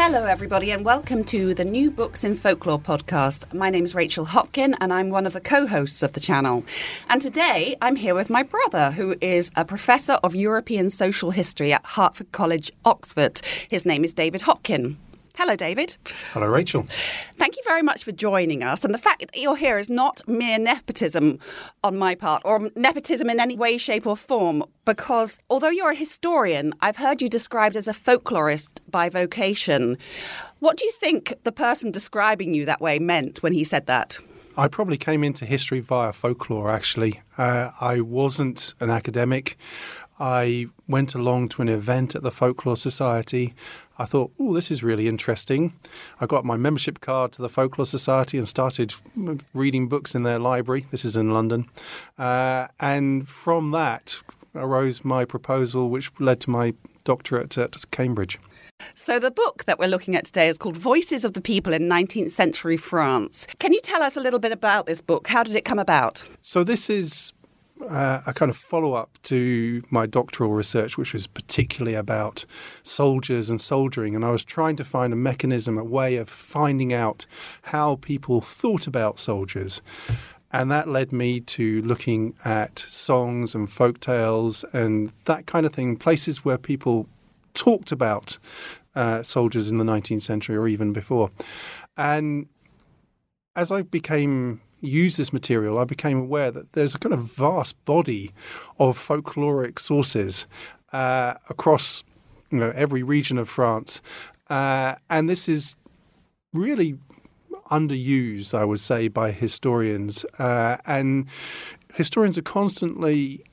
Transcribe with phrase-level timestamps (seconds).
[0.00, 3.52] Hello, everybody, and welcome to the New Books in Folklore podcast.
[3.52, 6.64] My name is Rachel Hopkin, and I'm one of the co hosts of the channel.
[7.10, 11.72] And today I'm here with my brother, who is a professor of European social history
[11.72, 13.40] at Hertford College, Oxford.
[13.68, 14.94] His name is David Hopkin.
[15.38, 15.96] Hello, David.
[16.32, 16.82] Hello, Rachel.
[17.34, 18.82] Thank you very much for joining us.
[18.84, 21.38] And the fact that you're here is not mere nepotism
[21.84, 25.94] on my part, or nepotism in any way, shape, or form, because although you're a
[25.94, 29.96] historian, I've heard you described as a folklorist by vocation.
[30.58, 34.18] What do you think the person describing you that way meant when he said that?
[34.56, 37.20] I probably came into history via folklore, actually.
[37.36, 39.56] Uh, I wasn't an academic.
[40.20, 43.54] I went along to an event at the Folklore Society.
[43.98, 45.74] I thought, oh, this is really interesting.
[46.20, 48.94] I got my membership card to the Folklore Society and started
[49.54, 50.86] reading books in their library.
[50.90, 51.66] This is in London.
[52.18, 54.22] Uh, and from that
[54.54, 58.38] arose my proposal, which led to my doctorate at Cambridge.
[58.94, 61.82] So, the book that we're looking at today is called Voices of the People in
[61.82, 63.46] 19th Century France.
[63.58, 65.26] Can you tell us a little bit about this book?
[65.28, 66.24] How did it come about?
[66.42, 67.32] So, this is
[67.88, 72.44] uh, a kind of follow up to my doctoral research, which was particularly about
[72.82, 74.14] soldiers and soldiering.
[74.14, 77.26] And I was trying to find a mechanism, a way of finding out
[77.62, 79.82] how people thought about soldiers.
[80.50, 85.72] And that led me to looking at songs and folk tales and that kind of
[85.72, 87.06] thing, places where people
[87.52, 88.38] talked about
[88.94, 91.30] uh, soldiers in the 19th century or even before.
[91.96, 92.48] And
[93.54, 97.82] as I became use this material, I became aware that there's a kind of vast
[97.84, 98.32] body
[98.78, 100.46] of folkloric sources
[100.92, 102.04] uh, across
[102.50, 104.00] you know every region of France,
[104.48, 105.76] uh, and this is
[106.52, 106.98] really
[107.70, 111.28] underused, I would say, by historians, uh, and
[111.94, 113.44] historians are constantly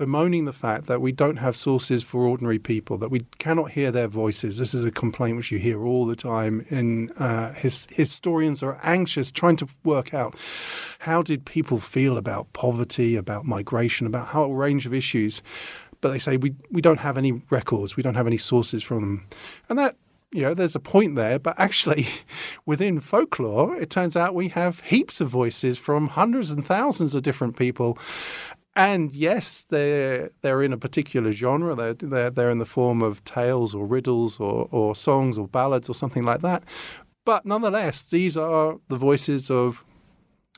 [0.00, 3.90] bemoaning the fact that we don't have sources for ordinary people, that we cannot hear
[3.90, 4.56] their voices.
[4.56, 6.64] This is a complaint which you hear all the time.
[6.70, 10.40] In uh, his, historians are anxious, trying to work out
[11.00, 15.42] how did people feel about poverty, about migration, about how a range of issues.
[16.00, 19.00] But they say we we don't have any records, we don't have any sources from
[19.02, 19.26] them,
[19.68, 19.96] and that
[20.32, 22.06] you know, there's a point there, but actually,
[22.66, 27.22] within folklore, it turns out we have heaps of voices from hundreds and thousands of
[27.22, 27.98] different people.
[28.76, 31.74] And yes, they're they're in a particular genre.
[31.74, 35.88] They're they're, they're in the form of tales or riddles or, or songs or ballads
[35.88, 36.64] or something like that.
[37.24, 39.84] But nonetheless, these are the voices of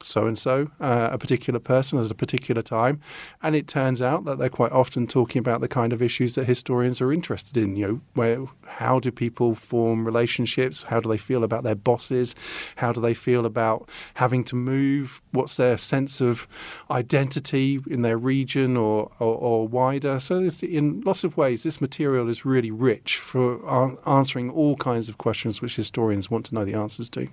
[0.04, 3.00] so and so, a particular person at a particular time.
[3.42, 6.44] And it turns out that they're quite often talking about the kind of issues that
[6.44, 7.76] historians are interested in.
[7.76, 10.84] You know, where how do people form relationships?
[10.84, 12.34] How do they feel about their bosses?
[12.76, 15.20] How do they feel about having to move?
[15.32, 16.46] What's their sense of
[16.90, 20.20] identity in their region or, or, or wider?
[20.20, 23.60] So, in lots of ways, this material is really rich for
[24.06, 27.28] answering all kinds of questions which historians want to know the answers to.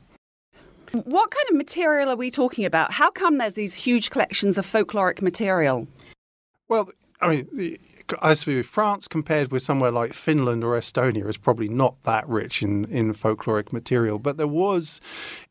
[0.91, 2.91] What kind of material are we talking about?
[2.91, 5.87] How come there's these huge collections of folkloric material?
[6.67, 6.89] Well,
[7.21, 7.77] I mean,
[8.21, 12.63] as for France compared with somewhere like Finland or Estonia is probably not that rich
[12.63, 14.19] in, in folkloric material.
[14.19, 14.99] But there was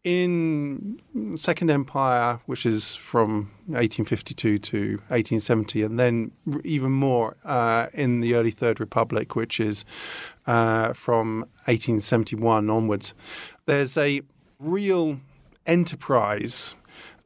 [0.03, 1.01] in
[1.37, 6.33] Second Empire, which is from 1852 to 1870, and then
[6.65, 9.85] even more uh, in the early Third Republic, which is
[10.47, 13.15] uh, from 1871 onwards.
[13.67, 14.23] There's a
[14.59, 15.21] real
[15.69, 16.75] enterprise.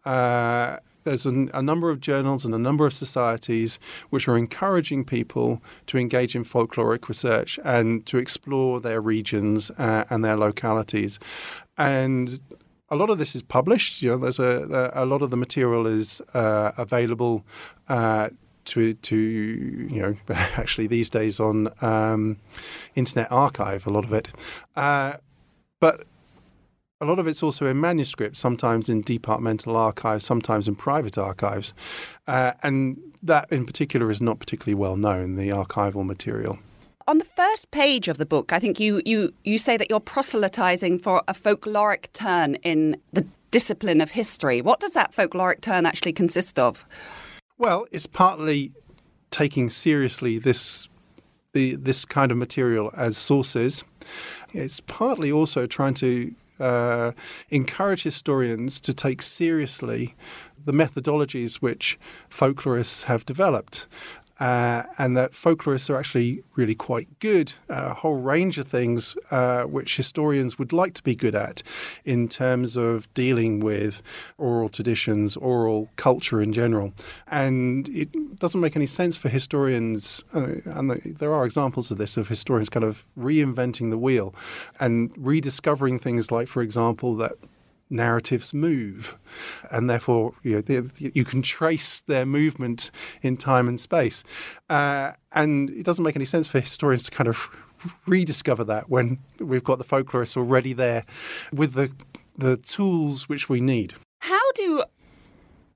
[0.05, 3.79] Uh, there's a, a, number of journals and a number of societies
[4.11, 10.05] which are encouraging people to engage in folkloric research and to explore their regions uh,
[10.11, 11.19] and their localities.
[11.79, 12.41] And
[12.89, 14.03] a lot of this is published.
[14.03, 17.45] You know, there's a, a lot of the material is uh, available.
[17.89, 18.31] Uh,
[18.65, 20.17] to, to you know
[20.57, 22.39] actually these days on um,
[22.95, 24.29] Internet Archive a lot of it,
[24.77, 25.15] uh,
[25.81, 26.05] but
[27.03, 31.75] a lot of it's also in manuscript, sometimes in departmental archives, sometimes in private archives.
[32.29, 36.61] Uh, and that in particular is not particularly well known, the archival material.
[37.09, 39.99] On the first page of the book, I think you, you, you say that you're
[39.99, 44.63] proselytizing for a folkloric turn in the discipline of history.
[44.63, 46.87] What does that folkloric turn actually consist of?
[47.59, 48.73] Well, it's partly
[49.31, 50.89] taking seriously this
[51.53, 53.85] the, this kind of material as sources.
[54.55, 57.13] It's partly also trying to uh,
[57.51, 60.15] encourage historians to take seriously
[60.65, 61.99] the methodologies which
[62.31, 63.87] folklorists have developed
[64.41, 69.17] uh, and that folklorists are actually really quite good at a whole range of things
[69.31, 71.63] uh, which historians would like to be good at
[72.05, 74.03] in terms of dealing with
[74.39, 76.93] oral traditions, oral culture in general.
[77.29, 82.17] And it doesn't make any sense for historians, uh, and there are examples of this,
[82.17, 84.35] of historians kind of reinventing the wheel
[84.81, 87.33] and rediscovering things like, for example, that
[87.93, 89.17] narratives move,
[89.71, 90.83] and therefore you, know, they,
[91.15, 92.91] you can trace their movement
[93.23, 94.25] in time and space.
[94.69, 97.49] Uh, and it doesn't make any sense for historians to kind of
[98.07, 101.05] rediscover that when we've got the folklorists already there
[101.53, 101.91] with the
[102.37, 103.95] the tools which we need.
[104.21, 104.85] How do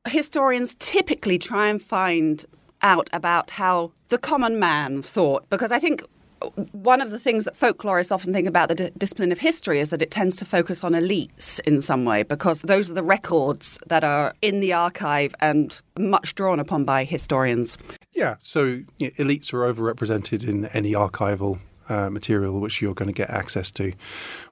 [0.08, 2.44] historians typically try and find
[2.82, 5.48] out about how the common man thought?
[5.50, 6.02] Because I think
[6.72, 9.90] one of the things that folklorists often think about the d- discipline of history is
[9.90, 13.78] that it tends to focus on elites in some way because those are the records
[13.86, 17.78] that are in the archive and much drawn upon by historians.
[18.12, 18.64] Yeah, so
[18.98, 23.30] you know, elites are overrepresented in any archival uh, material which you're going to get
[23.30, 23.92] access to.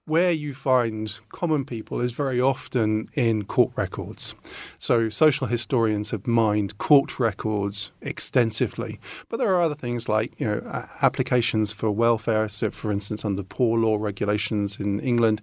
[0.04, 4.34] Where you find common people is very often in court records.
[4.78, 10.46] So social historians have mined court records extensively, but there are other things like you
[10.46, 12.48] know applications for welfare.
[12.48, 15.40] So, for instance, under poor law regulations in England,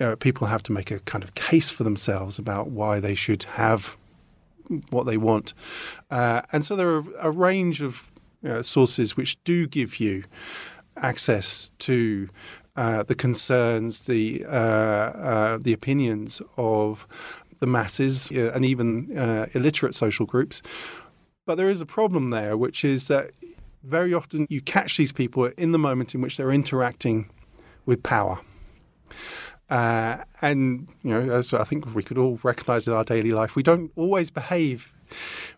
[0.00, 3.44] uh, people have to make a kind of case for themselves about why they should
[3.44, 3.96] have
[4.90, 5.52] what they want,
[6.10, 8.10] uh, and so there are a range of
[8.44, 10.24] uh, sources which do give you
[10.96, 12.28] access to
[12.76, 17.06] uh, the concerns, the uh, uh, the opinions of
[17.60, 20.60] the masses and even uh, illiterate social groups.
[21.46, 23.30] But there is a problem there, which is that
[23.82, 27.30] very often you catch these people in the moment in which they're interacting
[27.86, 28.40] with power.
[29.70, 33.56] Uh, and you know, as I think we could all recognise in our daily life,
[33.56, 34.92] we don't always behave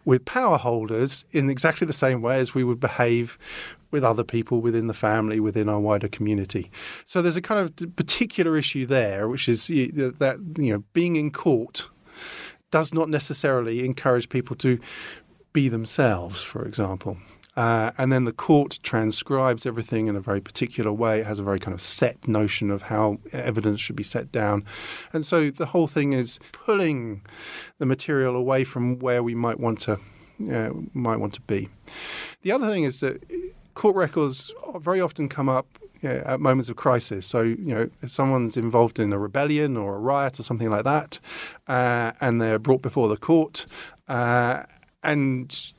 [0.05, 3.39] with power holders in exactly the same way as we would behave
[3.91, 6.71] with other people within the family, within our wider community.
[7.05, 11.31] So there's a kind of particular issue there, which is that you know being in
[11.31, 11.89] court
[12.71, 14.79] does not necessarily encourage people to
[15.53, 17.17] be themselves, for example.
[17.57, 21.21] Uh, and then the court transcribes everything in a very particular way.
[21.21, 24.65] It has a very kind of set notion of how evidence should be set down.
[25.13, 27.23] And so the whole thing is pulling
[27.79, 29.99] the material away from where we might want to
[30.53, 31.71] uh, might want to be.
[32.43, 33.23] The other thing is that
[33.75, 35.67] court records very often come up
[36.07, 37.27] know, at moments of crisis.
[37.27, 40.85] So, you know, if someone's involved in a rebellion or a riot or something like
[40.85, 41.21] that,
[41.67, 43.67] uh, and they're brought before the court,
[44.09, 44.65] uh,
[45.03, 45.73] and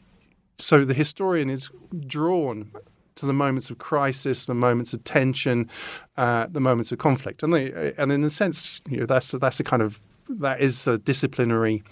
[0.57, 1.69] so the historian is
[2.06, 2.71] drawn
[3.15, 5.69] to the moments of crisis, the moments of tension,
[6.18, 9.59] uh, the moments of conflict, and they, and in a sense, you know, that's that's
[9.59, 10.00] a kind of
[10.30, 11.83] that is a disciplinary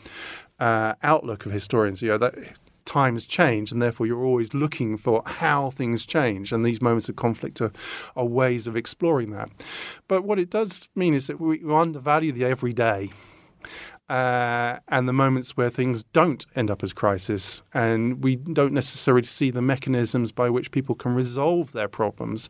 [0.60, 2.02] uh, outlook of historians.
[2.02, 2.36] You know that
[2.86, 7.16] times change, and therefore you're always looking for how things change, and these moments of
[7.16, 7.72] conflict are,
[8.16, 9.50] are ways of exploring that.
[10.08, 13.10] But what it does mean is that we undervalue the everyday
[14.10, 19.24] uh, and the moments where things don't end up as crisis, and we don't necessarily
[19.24, 22.50] see the mechanisms by which people can resolve their problems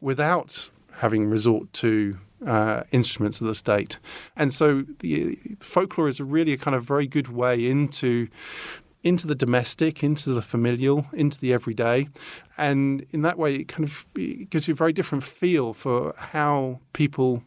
[0.00, 3.98] without having resort to uh, instruments of the state.
[4.36, 8.28] And so the, folklore is really a kind of very good way into
[9.04, 12.08] into the domestic, into the familial, into the everyday.
[12.56, 16.14] And in that way, it kind of it gives you a very different feel for
[16.16, 17.44] how people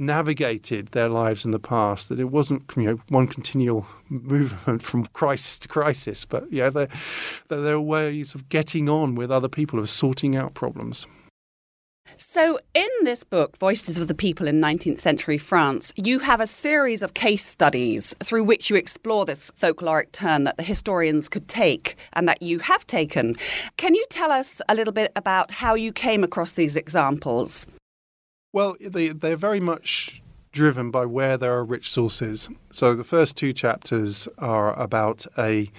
[0.00, 2.08] navigated their lives in the past.
[2.08, 6.88] That it wasn't you know one continual movement from crisis to crisis, but yeah, there
[7.48, 11.06] there are ways of getting on with other people, of sorting out problems.
[12.16, 16.46] So, in this book, Voices of the People in 19th Century France, you have a
[16.46, 21.48] series of case studies through which you explore this folkloric turn that the historians could
[21.48, 23.36] take and that you have taken.
[23.76, 27.66] Can you tell us a little bit about how you came across these examples?
[28.52, 32.48] Well, they, they're very much driven by where there are rich sources.
[32.72, 35.70] So the first two chapters are about a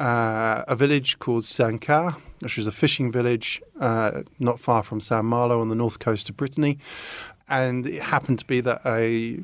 [0.00, 5.24] uh, a village called Saint-Cast, which is a fishing village uh, not far from Saint
[5.24, 6.78] Malo on the north coast of Brittany.
[7.48, 9.40] And it happened to be that a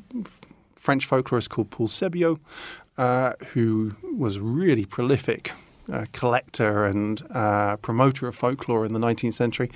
[0.76, 2.38] French folklorist called Paul Sébillot,
[2.96, 5.50] uh, who was really prolific
[6.12, 7.22] collector and
[7.82, 9.70] promoter of folklore in the 19th century.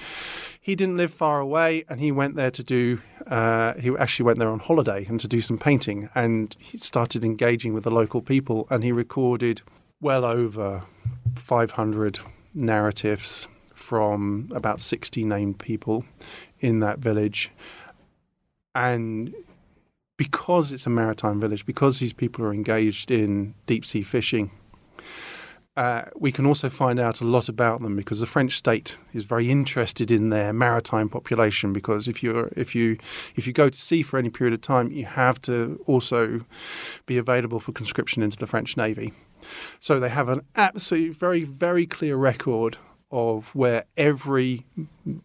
[0.60, 3.00] He didn't live far away, and he went there to do.
[3.26, 7.24] Uh, he actually went there on holiday and to do some painting, and he started
[7.24, 9.62] engaging with the local people, and he recorded
[10.00, 10.84] well over
[11.36, 12.18] 500
[12.54, 16.04] narratives from about 60 named people
[16.60, 17.50] in that village.
[18.74, 19.34] And
[20.16, 24.50] because it's a maritime village, because these people are engaged in deep sea fishing,
[25.78, 29.22] uh, we can also find out a lot about them because the French state is
[29.22, 31.72] very interested in their maritime population.
[31.72, 32.98] Because if you if you
[33.36, 36.44] if you go to sea for any period of time, you have to also
[37.06, 39.12] be available for conscription into the French navy.
[39.78, 42.78] So they have an absolutely very very clear record
[43.12, 44.66] of where every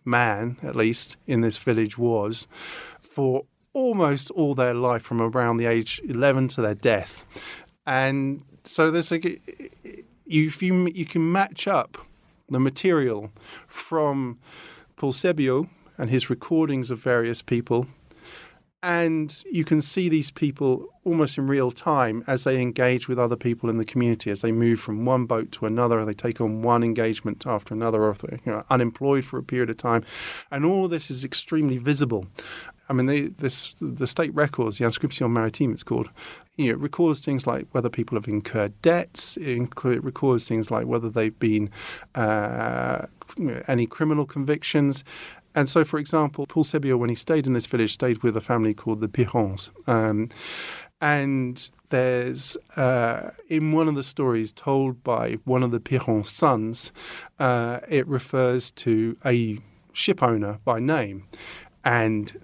[0.06, 2.48] man, at least in this village, was
[3.02, 7.26] for almost all their life from around the age 11 to their death.
[7.88, 9.20] And so there's a
[10.26, 11.98] you, if you you can match up
[12.50, 13.32] the material
[13.68, 14.40] from
[14.96, 17.88] Paul Sébillot and his recordings of various people,
[18.84, 23.38] and you can see these people almost in real time as they engage with other
[23.38, 26.62] people in the community, as they move from one boat to another, they take on
[26.62, 30.04] one engagement after another, or you know, unemployed for a period of time,
[30.52, 32.28] and all this is extremely visible.
[32.90, 36.10] I mean, they, this the state records, the Inscription Maritime, it's called.
[36.58, 39.38] You know, it records things like whether people have incurred debts.
[39.38, 41.72] It records things like whether they've been
[42.14, 43.08] uh,
[43.68, 45.04] any criminal convictions.
[45.56, 48.42] And so, for example, Paul Sébillot, when he stayed in this village, stayed with a
[48.42, 49.70] family called the Pirons.
[49.88, 50.30] Um,
[51.00, 56.92] and there's uh, in one of the stories told by one of the Piron sons,
[57.40, 59.60] uh, it refers to a
[59.92, 61.28] ship owner by name.
[61.84, 62.40] And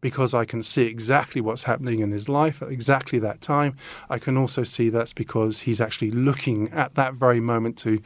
[0.00, 3.76] because I can see exactly what's happening in his life at exactly that time.
[4.08, 7.98] I can also see that's because he's actually looking at that very moment to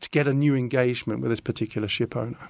[0.00, 2.48] to get a new engagement with this particular ship owner.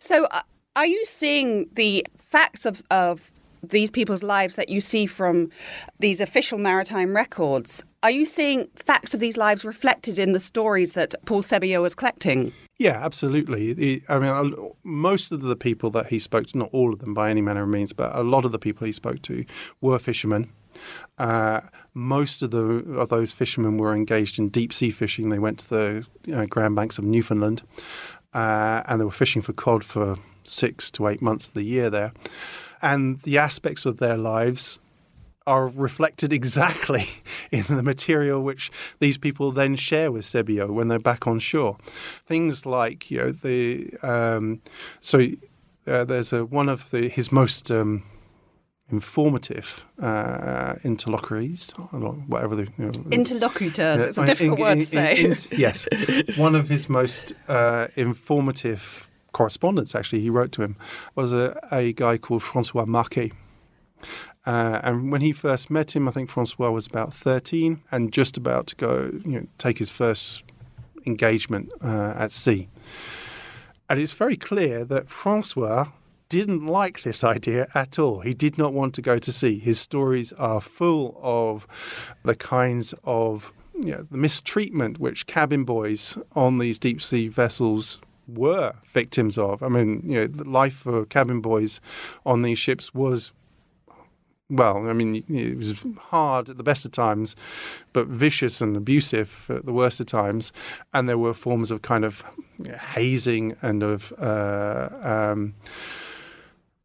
[0.00, 0.40] So, uh,
[0.76, 3.30] are you seeing the facts of, of
[3.62, 5.50] these people's lives that you see from
[5.98, 10.92] these official maritime records, are you seeing facts of these lives reflected in the stories
[10.92, 12.52] that Paul Sébillot was collecting?
[12.78, 14.00] Yeah, absolutely.
[14.08, 17.30] I mean, most of the people that he spoke to, not all of them by
[17.30, 19.44] any manner of means, but a lot of the people he spoke to
[19.80, 20.50] were fishermen.
[21.18, 21.60] Uh,
[21.92, 22.60] most of the
[22.96, 25.28] of those fishermen were engaged in deep sea fishing.
[25.28, 27.62] They went to the you know, Grand Banks of Newfoundland,
[28.34, 31.90] uh, and they were fishing for cod for six to eight months of the year
[31.90, 32.12] there
[32.82, 34.78] and the aspects of their lives
[35.46, 37.08] are reflected exactly
[37.50, 41.76] in the material which these people then share with Sébillot when they're back on shore.
[41.82, 44.60] Things like, you know, the um,
[45.00, 45.26] so
[45.86, 48.04] uh, there's a, one of the his most um,
[48.90, 51.70] informative uh, interlocutors,
[52.26, 54.02] whatever the you know, interlocutors.
[54.02, 55.24] it's a difficult in, word to say.
[55.24, 55.88] In, yes,
[56.36, 60.76] one of his most uh, informative correspondence actually he wrote to him
[61.14, 63.32] was a, a guy called Francois Marquet.
[64.46, 68.36] Uh, and when he first met him, I think Francois was about 13 and just
[68.36, 70.42] about to go, you know, take his first
[71.06, 72.68] engagement uh, at sea.
[73.88, 75.88] And it's very clear that Francois
[76.30, 78.20] didn't like this idea at all.
[78.20, 79.58] He did not want to go to sea.
[79.58, 81.66] His stories are full of
[82.24, 88.00] the kinds of you know, the mistreatment which cabin boys on these deep sea vessels
[88.28, 89.62] were victims of.
[89.62, 91.80] I mean, you know, the life for cabin boys
[92.24, 93.32] on these ships was
[94.52, 97.36] well, I mean, it was hard at the best of times,
[97.92, 100.52] but vicious and abusive at the worst of times.
[100.92, 102.24] And there were forms of kind of
[102.94, 105.54] hazing and of uh, um,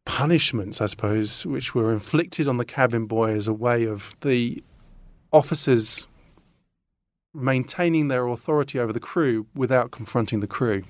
[0.06, 4.64] punishments, I suppose, which were inflicted on the cabin boy as a way of the
[5.32, 6.08] officers
[7.34, 10.84] maintaining their authority over the crew without confronting the crew.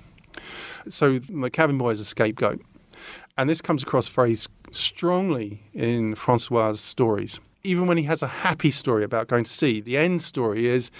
[0.88, 2.60] So the cabin boy is a scapegoat.
[3.36, 4.36] And this comes across very
[4.70, 7.40] strongly in Francois' stories.
[7.66, 10.90] Even when he has a happy story about going to sea, the end story is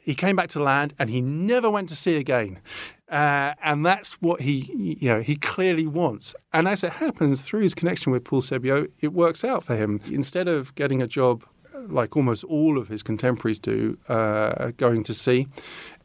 [0.00, 2.58] he came back to land and he never went to sea again.
[3.08, 6.34] Uh, and that's what he, you know, he clearly wants.
[6.52, 10.00] And as it happens, through his connection with Paul Sébillot, it works out for him.
[10.10, 11.44] Instead of getting a job
[11.86, 15.46] like almost all of his contemporaries do, uh, going to sea,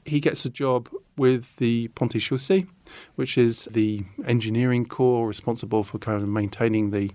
[0.05, 2.67] he gets a job with the Ponts et Chaussées,
[3.15, 7.12] which is the engineering corps responsible for kind of maintaining the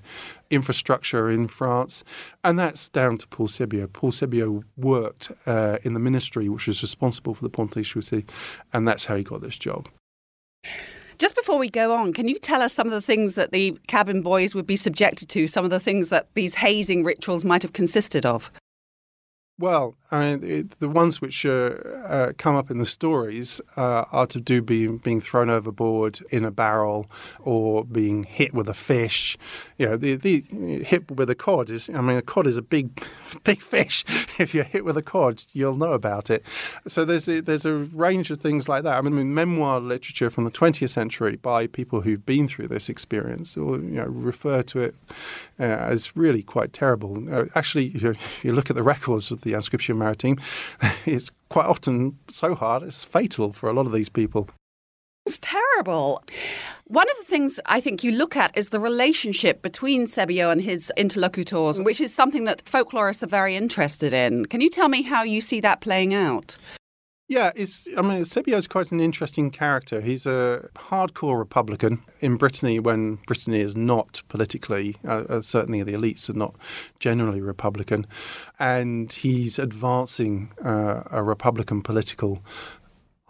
[0.51, 2.05] infrastructure in France.
[2.45, 3.93] And that's down to Paul Sébillot.
[3.93, 8.29] Paul Sébillot worked uh, in the ministry which was responsible for the Ponts et Chaussées,
[8.73, 9.89] and that's how he got this job.
[11.19, 13.77] Just before we go on, can you tell us some of the things that the
[13.89, 17.63] cabin boys would be subjected to, some of the things that these hazing rituals might
[17.63, 18.53] have consisted of?
[19.61, 21.75] Well, I mean, it, the ones which uh,
[22.07, 26.45] uh, come up in the stories uh, are to do being being thrown overboard in
[26.45, 27.11] a barrel
[27.41, 29.37] or being hit with a fish.
[29.77, 30.45] You know, the, the
[30.85, 31.91] hit with a cod is.
[31.91, 33.03] I mean, a cod is a big,
[33.45, 34.05] big fish.
[34.39, 36.47] If you're hit with a cod, you'll know about it.
[36.87, 38.97] So there's a, there's a range of things like that.
[38.97, 43.57] I mean, memoir literature from the 20th century by people who've been through this experience,
[43.57, 44.95] or you know, refer to it
[45.59, 47.25] uh, as really quite terrible.
[47.35, 50.39] Uh, actually, if you look at the records of the the Inscription Maritime,
[51.07, 54.49] it's quite often so hard it's fatal for a lot of these people.
[55.27, 56.23] It's terrible.
[56.87, 60.63] One of the things I think you look at is the relationship between Sébillot and
[60.63, 64.47] his interlocutors, which is something that folklorists are very interested in.
[64.47, 66.57] Can you tell me how you see that playing out?
[67.29, 67.87] Yeah, it's.
[67.95, 70.01] I mean, is quite an interesting character.
[70.01, 75.93] He's a hardcore Republican in Brittany when Brittany is not politically, uh, uh, certainly the
[75.93, 76.55] elites are not
[76.99, 78.07] generally Republican,
[78.59, 82.43] and he's advancing uh, a Republican political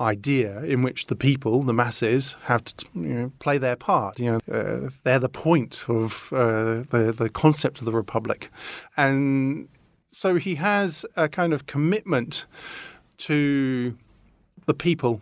[0.00, 4.20] idea in which the people, the masses, have to you know, play their part.
[4.20, 8.48] You know, uh, they're the point of uh, the the concept of the republic,
[8.96, 9.68] and
[10.12, 12.46] so he has a kind of commitment
[13.18, 13.96] to
[14.66, 15.20] the people,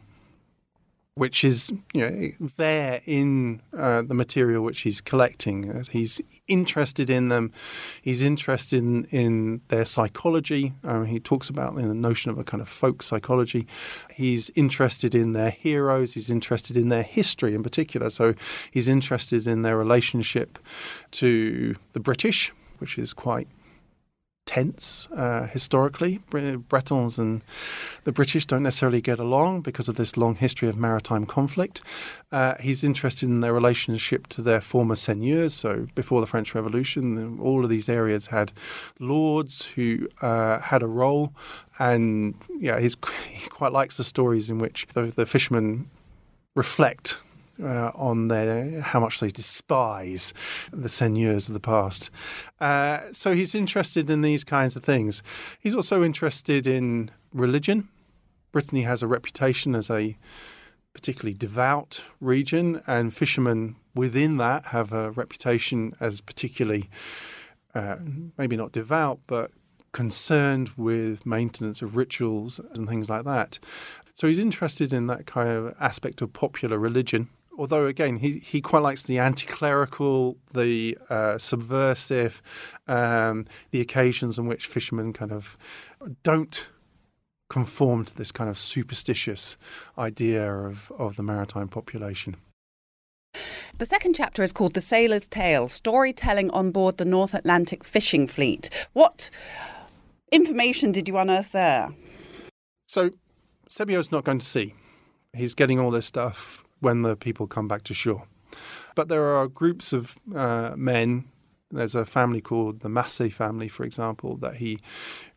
[1.14, 5.84] which is you know there in uh, the material which he's collecting.
[5.90, 7.52] He's interested in them.
[8.02, 10.74] He's interested in, in their psychology.
[10.84, 13.66] Um, he talks about the notion of a kind of folk psychology.
[14.14, 16.14] He's interested in their heroes.
[16.14, 18.10] He's interested in their history in particular.
[18.10, 18.34] So
[18.70, 20.58] he's interested in their relationship
[21.12, 23.48] to the British, which is quite
[24.46, 26.20] tense uh, historically.
[26.30, 27.42] Bretons and
[28.04, 31.82] the British don't necessarily get along because of this long history of maritime conflict.
[32.32, 35.52] Uh, he's interested in their relationship to their former seigneurs.
[35.52, 38.52] So before the French Revolution, all of these areas had
[38.98, 41.32] lords who uh, had a role.
[41.78, 42.90] And yeah, he
[43.50, 45.90] quite likes the stories in which the, the fishermen
[46.54, 47.18] reflect
[47.62, 50.34] uh, on their how much they despise
[50.72, 52.10] the seigneurs of the past.
[52.60, 55.22] Uh, so he's interested in these kinds of things.
[55.60, 57.88] He's also interested in religion.
[58.52, 60.16] Brittany has a reputation as a
[60.92, 66.88] particularly devout region, and fishermen within that have a reputation as particularly
[67.74, 67.96] uh,
[68.38, 69.50] maybe not devout, but
[69.92, 73.58] concerned with maintenance of rituals and things like that.
[74.14, 78.60] So he's interested in that kind of aspect of popular religion although again he, he
[78.60, 82.42] quite likes the anti-clerical, the uh, subversive,
[82.86, 85.56] um, the occasions in which fishermen kind of
[86.22, 86.68] don't
[87.48, 89.56] conform to this kind of superstitious
[89.96, 92.36] idea of, of the maritime population.
[93.78, 98.26] The second chapter is called The Sailor's Tale Storytelling on Board the North Atlantic Fishing
[98.26, 98.88] Fleet.
[98.94, 99.30] What
[100.32, 101.90] information did you unearth there?
[102.88, 103.10] So,
[103.68, 104.74] Sébillot's not going to sea.
[105.34, 108.24] He's getting all this stuff when the people come back to shore.
[108.94, 111.24] But there are groups of uh, men.
[111.70, 114.78] There's a family called the Massey family, for example, that he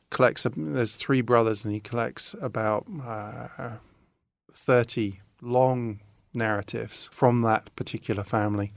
[0.09, 0.45] collects.
[0.55, 3.77] There's three brothers, and he collects about uh,
[4.53, 5.99] 30 long
[6.33, 8.71] narratives from that particular family.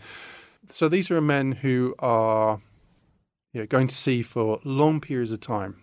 [0.70, 2.60] So these are men who are
[3.52, 5.76] you know, going to sea for long periods of time.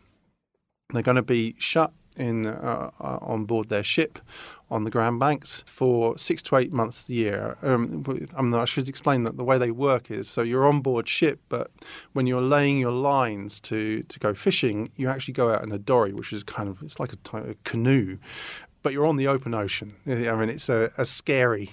[0.91, 4.19] They're going to be shut in uh, uh, on board their ship
[4.69, 7.57] on the Grand Banks for six to eight months a year.
[7.61, 8.03] Um,
[8.35, 11.07] I, mean, I should explain that the way they work is so you're on board
[11.07, 11.71] ship, but
[12.13, 15.79] when you're laying your lines to, to go fishing, you actually go out in a
[15.79, 18.17] dory, which is kind of it's like a, a canoe,
[18.83, 19.95] but you're on the open ocean.
[20.05, 21.71] I mean, it's a, a scary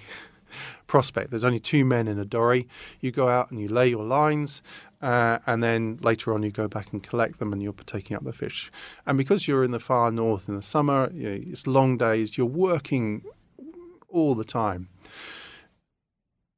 [0.87, 1.31] prospect.
[1.31, 2.69] There's only two men in a dory.
[3.01, 4.63] You go out and you lay your lines,
[5.03, 8.25] uh, and then later on you go back and collect them and you're taking up
[8.25, 8.71] the fish.
[9.05, 12.39] And because you're in the far north in the summer, you know, it's long days,
[12.39, 13.23] you're working
[14.09, 14.89] all the time.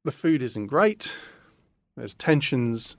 [0.05, 1.17] The food isn't great,
[1.97, 2.95] there's tensions.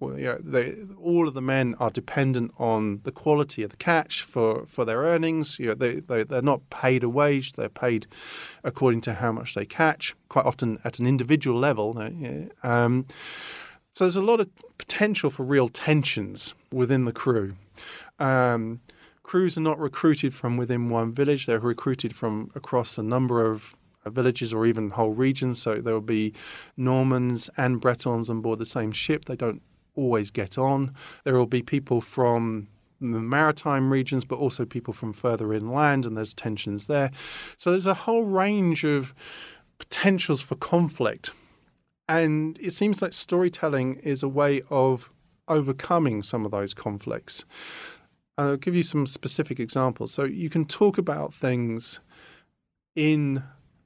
[0.00, 4.64] Well, they, all of the men are dependent on the quality of the catch for,
[4.64, 5.58] for their earnings.
[5.58, 8.06] You know, they, they, they're not paid a wage, they're paid
[8.64, 11.98] according to how much they catch, quite often at an individual level.
[12.62, 13.06] Um,
[13.92, 17.56] so there's a lot of potential for real tensions within the crew.
[18.18, 18.80] Um,
[19.22, 23.74] crews are not recruited from within one village, they're recruited from across a number of
[24.06, 25.60] villages or even whole regions.
[25.60, 26.32] So there will be
[26.74, 29.26] Normans and Bretons on board the same ship.
[29.26, 29.60] They don't
[29.94, 30.94] always get on.
[31.24, 32.68] There will be people from
[33.00, 37.10] the maritime regions, but also people from further inland, and there's tensions there.
[37.56, 39.14] So there's a whole range of
[39.78, 41.30] potentials for conflict
[42.10, 45.12] and it seems like storytelling is a way of
[45.46, 47.44] overcoming some of those conflicts.
[48.36, 50.12] I'll give you some specific examples.
[50.12, 52.00] So you can talk about things
[52.96, 53.44] in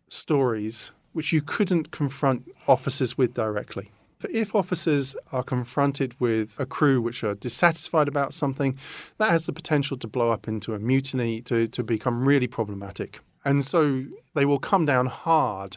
[0.09, 3.90] stories which you couldn't confront officers with directly.
[4.33, 8.79] If officers are confronted with a crew which are dissatisfied about something,
[9.19, 13.21] that has the potential to blow up into a mutiny, to, to become really problematic.
[13.45, 15.77] And so they will come down hard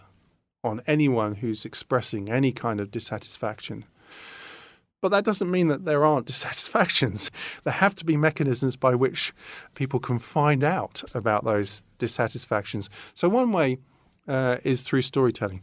[0.63, 3.85] on anyone who's expressing any kind of dissatisfaction.
[5.01, 7.31] But that doesn't mean that there aren't dissatisfactions.
[7.63, 9.33] There have to be mechanisms by which
[9.75, 12.89] people can find out about those dissatisfactions.
[13.13, 13.77] So, one way
[14.27, 15.61] uh, is through storytelling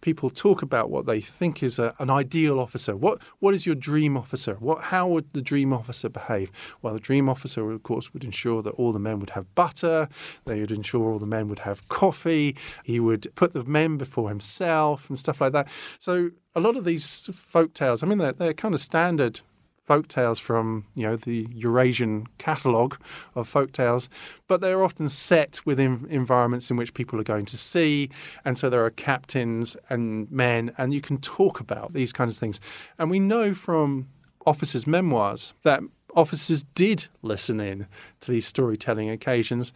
[0.00, 2.96] people talk about what they think is a, an ideal officer.
[2.96, 4.54] What what is your dream officer?
[4.54, 6.76] What how would the dream officer behave?
[6.82, 10.08] Well, the dream officer, of course, would ensure that all the men would have butter.
[10.44, 12.56] They would ensure all the men would have coffee.
[12.84, 15.68] He would put the men before himself and stuff like that.
[15.98, 19.40] So a lot of these folk tales, I mean, they're, they're kind of standard
[19.88, 22.98] folk tales from you know the Eurasian catalogue
[23.34, 24.10] of folk tales,
[24.46, 28.10] but they're often set within environments in which people are going to sea,
[28.44, 32.40] and so there are captains and men, and you can talk about these kinds of
[32.40, 32.60] things.
[32.98, 34.08] And we know from
[34.44, 35.80] officers' memoirs that
[36.14, 37.86] officers did listen in
[38.20, 39.72] to these storytelling occasions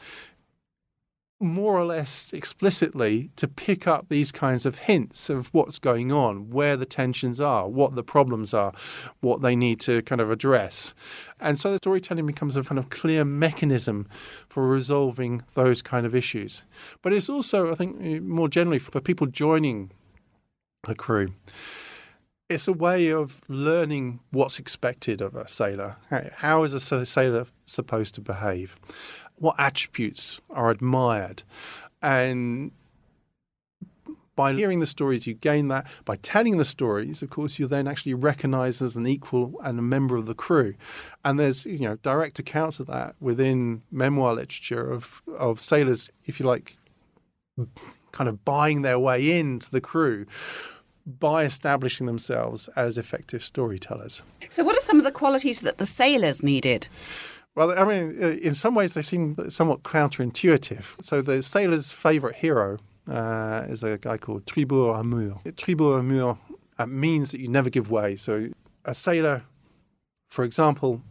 [1.43, 6.51] more or less explicitly to pick up these kinds of hints of what's going on,
[6.51, 8.73] where the tensions are, what the problems are,
[9.21, 10.95] what they need to kind of address.
[11.41, 14.07] And so the storytelling becomes a kind of clear mechanism
[14.49, 16.65] for resolving those kind of issues.
[17.03, 19.91] But it's also, I think, more generally for people joining
[20.87, 21.35] the crew
[22.53, 25.97] it's a way of learning what's expected of a sailor.
[26.37, 28.77] How is a sailor supposed to behave?
[29.43, 31.43] what attributes are admired.
[32.01, 32.71] And
[34.37, 35.91] by hearing the stories, you gain that.
[36.05, 39.83] By telling the stories, of course, you're then actually recognized as an equal and a
[39.83, 40.75] member of the crew.
[41.25, 46.39] And there's, you know, direct accounts of that within memoir literature of, of sailors, if
[46.39, 46.77] you like,
[48.13, 50.27] kind of buying their way into the crew
[51.07, 54.23] by establishing themselves as effective storytellers.
[54.49, 56.89] So, what are some of the qualities that the sailors needed?
[57.55, 61.03] Well, I mean, in some ways they seem somewhat counterintuitive.
[61.03, 65.41] So the sailor's favourite hero uh, is a guy called Tribord Amure.
[65.57, 66.39] Tribord Amure
[66.79, 68.17] uh, means that you never give way.
[68.17, 68.49] So
[68.87, 69.43] a sailor,
[70.31, 71.03] for example,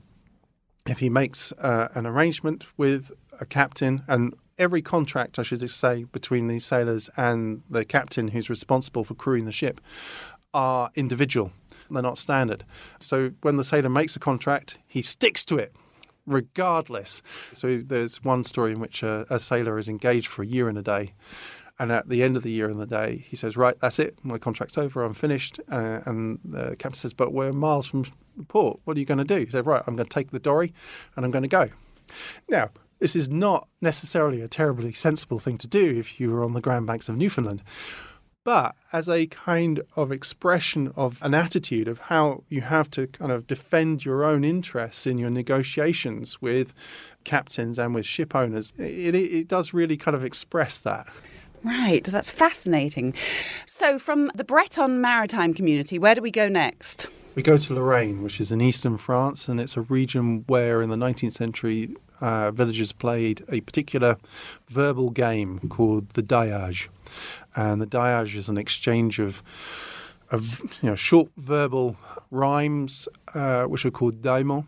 [0.87, 6.03] if he makes uh, an arrangement with a captain and every contract, I should say,
[6.03, 9.81] between these sailors and the captain who's responsible for crewing the ship
[10.53, 11.51] are individual.
[11.89, 12.63] They're not standard.
[12.99, 15.73] So when the sailor makes a contract, he sticks to it
[16.27, 17.23] regardless.
[17.53, 20.77] So there's one story in which a, a, sailor is engaged for a year and
[20.77, 21.13] a day.
[21.79, 24.15] And at the end of the year and the day, he says, Right, that's it.
[24.23, 25.03] My contract's over.
[25.03, 25.59] I'm finished.
[25.69, 28.05] Uh, and the captain says, But we're miles from
[28.37, 28.79] the port.
[28.83, 29.45] What are you going to do?
[29.45, 30.73] He said, Right, I'm going to take the dory
[31.15, 31.69] and I'm going to go.
[32.47, 32.69] Now,
[33.01, 36.61] this is not necessarily a terribly sensible thing to do if you were on the
[36.61, 37.61] Grand Banks of Newfoundland
[38.43, 43.31] but as a kind of expression of an attitude of how you have to kind
[43.31, 46.73] of defend your own interests in your negotiations with
[47.23, 51.07] captains and with ship owners, it, it does really kind of express that.
[51.63, 53.13] Right, that's fascinating.
[53.67, 57.07] So, from the Breton maritime community, where do we go next?
[57.35, 60.89] We go to Lorraine, which is in eastern France, and it's a region where in
[60.89, 64.17] the 19th century uh, villagers played a particular
[64.69, 66.87] verbal game called the diage
[67.55, 69.43] and the diage is an exchange of
[70.31, 71.97] of you know short verbal
[72.31, 74.65] rhymes uh, which are called daimons.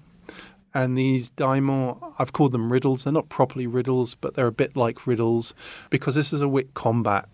[0.75, 3.03] And these daimons, I've called them riddles.
[3.03, 5.53] They're not properly riddles, but they're a bit like riddles
[5.91, 7.29] because this is a wit combat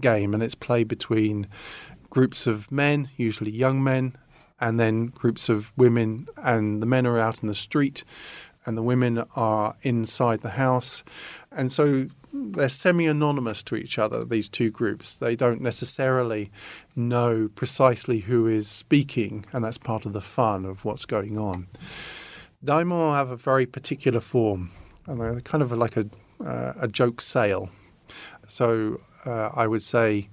[0.00, 1.48] game and it's played between
[2.08, 4.16] groups of men, usually young men,
[4.58, 6.28] and then groups of women.
[6.38, 8.04] And the men are out in the street
[8.64, 11.04] and the women are inside the house.
[11.50, 14.24] And so they're semi-anonymous to each other.
[14.24, 16.50] These two groups, they don't necessarily
[16.96, 21.68] know precisely who is speaking, and that's part of the fun of what's going on.
[22.64, 24.70] Daimons have a very particular form,
[25.06, 26.06] and they're kind of like a
[26.44, 27.70] uh, a joke sale.
[28.46, 30.28] So uh, I would say,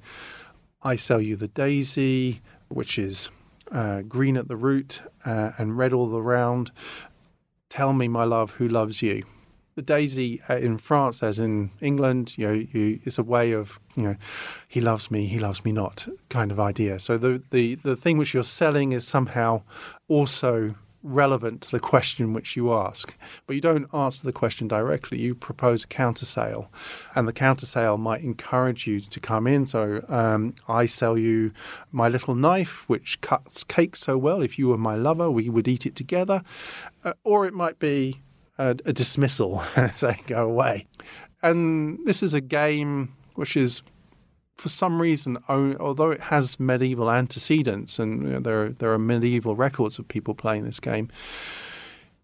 [0.81, 3.29] I sell you the daisy, which is
[3.71, 6.71] uh, green at the root uh, and red all around.
[7.69, 9.23] Tell me, my love, who loves you
[9.79, 13.79] the daisy uh, in France, as in England, you know, you, it's a way of
[13.95, 14.15] you know,
[14.67, 16.99] he loves me, he loves me not kind of idea.
[16.99, 19.61] So the the the thing which you're selling is somehow
[20.09, 23.15] also relevant to the question which you ask.
[23.47, 25.19] But you don't answer the question directly.
[25.19, 26.69] You propose a counter sale,
[27.15, 29.65] and the counter sale might encourage you to come in.
[29.65, 31.51] So um, I sell you
[31.91, 34.41] my little knife, which cuts cake so well.
[34.41, 36.41] If you were my lover, we would eat it together.
[37.03, 38.21] Uh, or it might be
[38.57, 39.63] a, a dismissal,
[39.95, 40.87] saying go away.
[41.41, 43.81] And this is a game which is
[44.59, 49.55] for some reason, although it has medieval antecedents and you know, there there are medieval
[49.55, 51.07] records of people playing this game,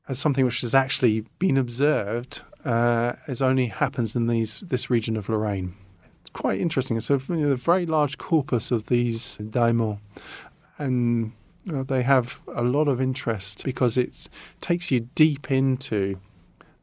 [0.10, 5.16] as something which has actually been observed uh, as only happens in these this region
[5.16, 5.76] of Lorraine.
[6.22, 7.00] It's quite interesting.
[7.00, 10.00] So you know, a very large corpus of these daimons,
[10.78, 11.32] and
[11.64, 14.28] you know, they have a lot of interest because it
[14.60, 16.20] takes you deep into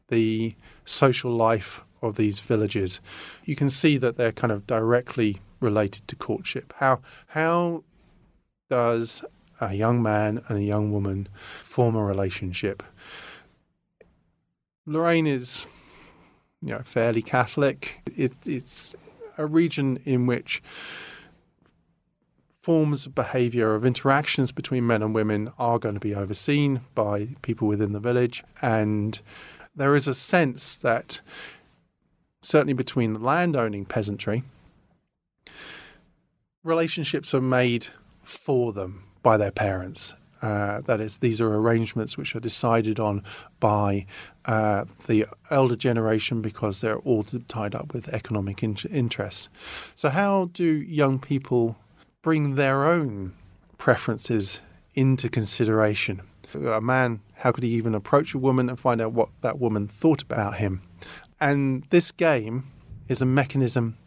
[0.07, 3.01] the social life of these villages,
[3.45, 6.73] you can see that they're kind of directly related to courtship.
[6.77, 7.83] How how
[8.69, 9.23] does
[9.61, 12.83] a young man and a young woman form a relationship?
[14.85, 15.65] Lorraine is,
[16.61, 18.01] you know, fairly Catholic.
[18.17, 18.95] It, it's
[19.37, 20.61] a region in which
[22.61, 27.29] forms of behavior of interactions between men and women are going to be overseen by
[27.41, 29.19] people within the village and
[29.75, 31.21] there is a sense that
[32.43, 34.43] certainly between the landowning peasantry,
[36.63, 37.87] relationships are made
[38.21, 40.13] for them by their parents.
[40.41, 43.23] Uh, that is, these are arrangements which are decided on
[43.61, 44.05] by
[44.43, 49.47] uh, the elder generation because they're all tied up with economic in- interests.
[49.95, 51.77] So, how do young people
[52.21, 53.33] bring their own
[53.77, 54.59] preferences
[54.95, 56.21] into consideration?
[56.53, 59.87] A man, how could he even approach a woman and find out what that woman
[59.87, 60.81] thought about him?
[61.43, 62.71] And this game
[63.09, 63.97] is a mechanism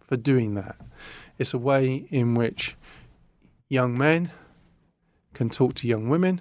[0.00, 0.76] for doing that.
[1.38, 2.74] It's a way in which
[3.68, 4.30] young men
[5.34, 6.40] can talk to young women.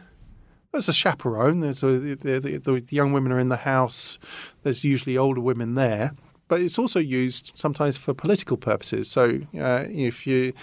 [0.71, 1.59] There's a chaperone.
[1.59, 4.17] There's a, the, the, the young women are in the house.
[4.63, 6.13] There's usually older women there,
[6.47, 9.11] but it's also used sometimes for political purposes.
[9.11, 10.53] So uh, if you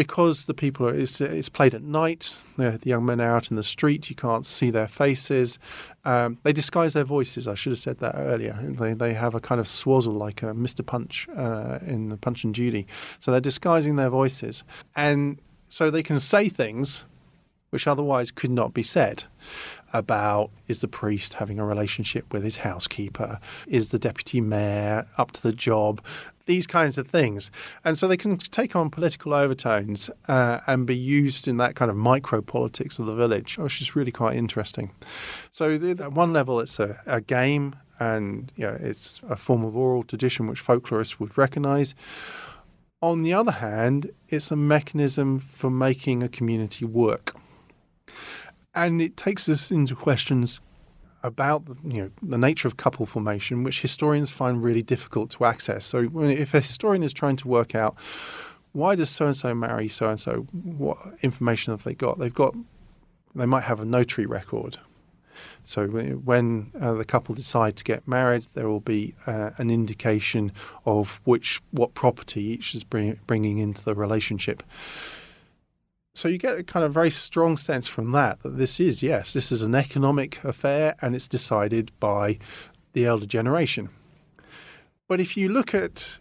[0.00, 2.42] because the people are it's, it's played at night.
[2.56, 4.08] The, young men are out in the street.
[4.08, 5.58] You can't see their faces.
[6.06, 7.46] Um, they disguise their voices.
[7.46, 8.58] I should have said that earlier.
[8.62, 10.84] They they have a kind of swazzle like a Mr.
[10.86, 12.86] Punch uh, in Punch and Judy.
[13.18, 14.64] So they're disguising their voices,
[14.96, 17.04] and so they can say things
[17.70, 19.24] which otherwise could not be said
[19.92, 23.38] about is the priest having a relationship with his housekeeper?
[23.66, 26.04] Is the deputy mayor up to the job?
[26.46, 27.50] These kinds of things.
[27.84, 31.90] And so they can take on political overtones uh, and be used in that kind
[31.90, 34.90] of micro politics of the village, which is really quite interesting.
[35.52, 39.76] So, at one level, it's a, a game and you know, it's a form of
[39.76, 41.94] oral tradition which folklorists would recognize.
[43.02, 47.34] On the other hand, it's a mechanism for making a community work
[48.74, 50.60] and it takes us into questions
[51.22, 55.84] about you know the nature of couple formation, which historians find really difficult to access.
[55.84, 57.96] So, if a historian is trying to work out
[58.72, 62.18] why does so and so marry so and so, what information have they got?
[62.18, 62.54] They've got
[63.34, 64.78] they might have a notary record.
[65.64, 70.52] So when uh, the couple decide to get married, there will be uh, an indication
[70.84, 74.62] of which what property each is bring, bringing into the relationship.
[76.14, 79.32] So you get a kind of very strong sense from that that this is, yes,
[79.32, 82.38] this is an economic affair and it's decided by
[82.92, 83.90] the elder generation.
[85.08, 86.18] But if you look at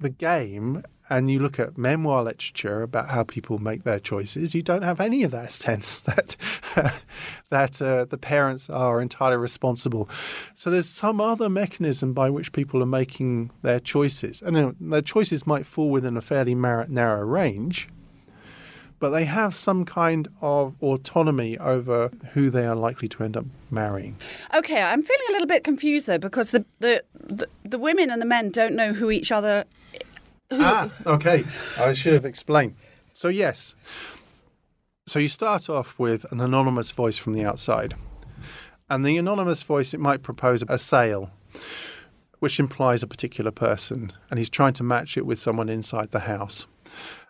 [0.00, 4.62] the game and you look at memoir literature about how people make their choices, you
[4.62, 6.36] don't have any of that sense that
[7.50, 10.08] that uh, the parents are entirely responsible.
[10.54, 15.46] So there's some other mechanism by which people are making their choices, and their choices
[15.46, 17.88] might fall within a fairly narrow range
[18.98, 23.44] but they have some kind of autonomy over who they are likely to end up
[23.70, 24.16] marrying.
[24.54, 28.20] Okay, I'm feeling a little bit confused though because the the, the, the women and
[28.20, 29.64] the men don't know who each other.
[30.50, 31.44] Who, ah, okay.
[31.78, 32.76] I should have explained.
[33.12, 33.74] So yes,
[35.06, 37.94] so you start off with an anonymous voice from the outside,
[38.88, 41.30] and the anonymous voice it might propose a sale
[42.40, 46.20] which implies a particular person, and he's trying to match it with someone inside the
[46.20, 46.66] house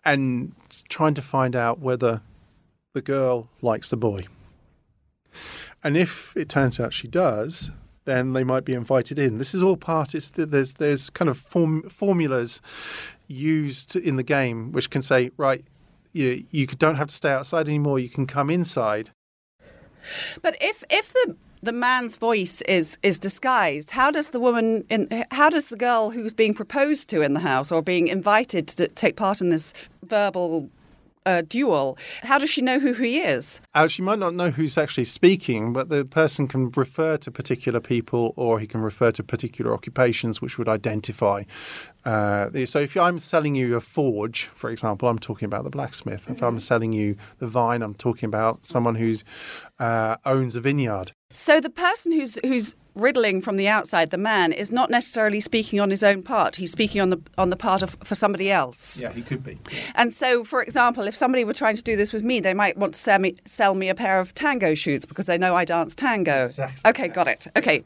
[0.05, 0.53] and
[0.89, 2.23] trying to find out whether
[2.95, 4.25] the girl likes the boy.
[5.83, 7.71] And if it turns out she does,
[8.05, 9.39] then they might be invited in.
[9.39, 10.15] This is all part.
[10.15, 12.61] It's, there's there's kind of form, formulas
[13.27, 15.63] used in the game which can say, right,
[16.13, 17.99] you you don't have to stay outside anymore.
[17.99, 19.11] You can come inside.
[20.43, 25.09] But if if the the man's voice is is disguised, how does the woman in
[25.31, 28.87] how does the girl who's being proposed to in the house or being invited to
[28.89, 29.73] take part in this
[30.03, 30.71] verbal
[31.27, 31.97] uh, duel.
[32.23, 33.61] How does she know who he is?
[33.75, 37.81] Uh, she might not know who's actually speaking, but the person can refer to particular
[37.81, 41.45] people or he can refer to particular occupations which would identify.
[42.05, 46.29] Uh, so if I'm selling you a forge, for example, I'm talking about the blacksmith.
[46.29, 46.59] If I'm mm-hmm.
[46.59, 49.17] selling you the vine, I'm talking about someone who
[49.79, 51.13] uh, owns a vineyard.
[51.35, 55.81] So the person who's who's riddling from the outside, the man, is not necessarily speaking
[55.81, 56.57] on his own part.
[56.57, 59.01] He's speaking on the on the part of for somebody else.
[59.01, 59.59] Yeah, he could be.
[59.97, 62.77] And so, for example, if somebody were trying to do this with me, they might
[62.77, 65.65] want to sell me sell me a pair of tango shoes because they know I
[65.65, 66.45] dance tango.
[66.45, 66.91] Exactly.
[66.91, 67.49] Okay, got it.
[67.57, 67.83] Okay.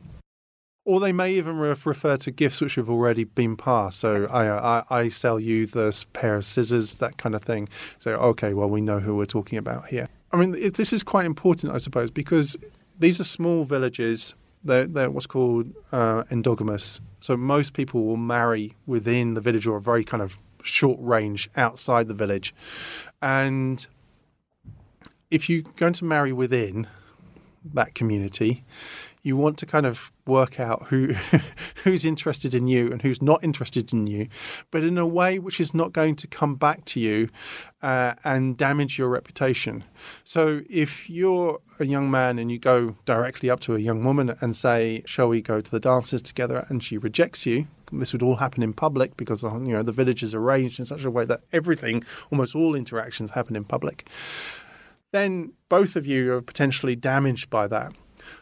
[0.84, 4.00] Or they may even re- refer to gifts which have already been passed.
[4.00, 7.68] So I, I, I sell you this pair of scissors, that kind of thing.
[7.98, 10.08] So okay, well we know who we're talking about here.
[10.32, 12.54] I mean, it, this is quite important, I suppose, because
[12.98, 14.34] these are small villages.
[14.64, 17.00] They're, they're what's called uh, endogamous.
[17.20, 21.48] So most people will marry within the village or a very kind of short range
[21.56, 22.54] outside the village.
[23.22, 23.86] And
[25.30, 26.88] if you're going to marry within
[27.74, 28.64] that community,
[29.22, 31.14] you want to kind of work out who
[31.84, 34.28] who's interested in you and who's not interested in you,
[34.70, 37.28] but in a way which is not going to come back to you
[37.82, 39.84] uh, and damage your reputation.
[40.24, 44.34] So if you're a young man and you go directly up to a young woman
[44.40, 48.22] and say, "Shall we go to the dances together?" and she rejects you, this would
[48.22, 51.24] all happen in public because you know the village is arranged in such a way
[51.24, 54.08] that everything, almost all interactions, happen in public.
[55.12, 57.92] Then both of you are potentially damaged by that.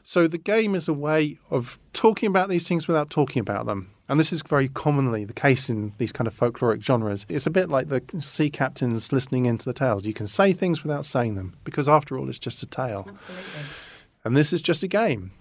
[0.02, 3.92] So the game is a way of talking about these things without talking about them.
[4.08, 7.26] And this is very commonly the case in these kind of folkloric genres.
[7.28, 10.04] It's a bit like the sea captains listening into the tales.
[10.04, 13.04] You can say things without saying them because, after all, it's just a tale.
[13.08, 14.06] Absolutely.
[14.24, 15.32] And this is just a game.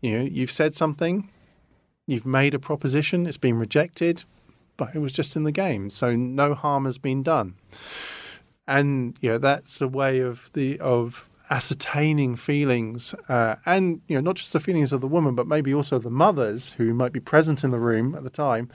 [0.00, 1.30] You know, you've said something,
[2.06, 4.24] you've made a proposition, it's been rejected,
[4.76, 7.54] but it was just in the game, so no harm has been done.
[8.78, 14.22] And you know, that's a way of the of ascertaining feelings, uh, and you know,
[14.22, 17.20] not just the feelings of the woman, but maybe also the mothers who might be
[17.20, 18.70] present in the room at the time,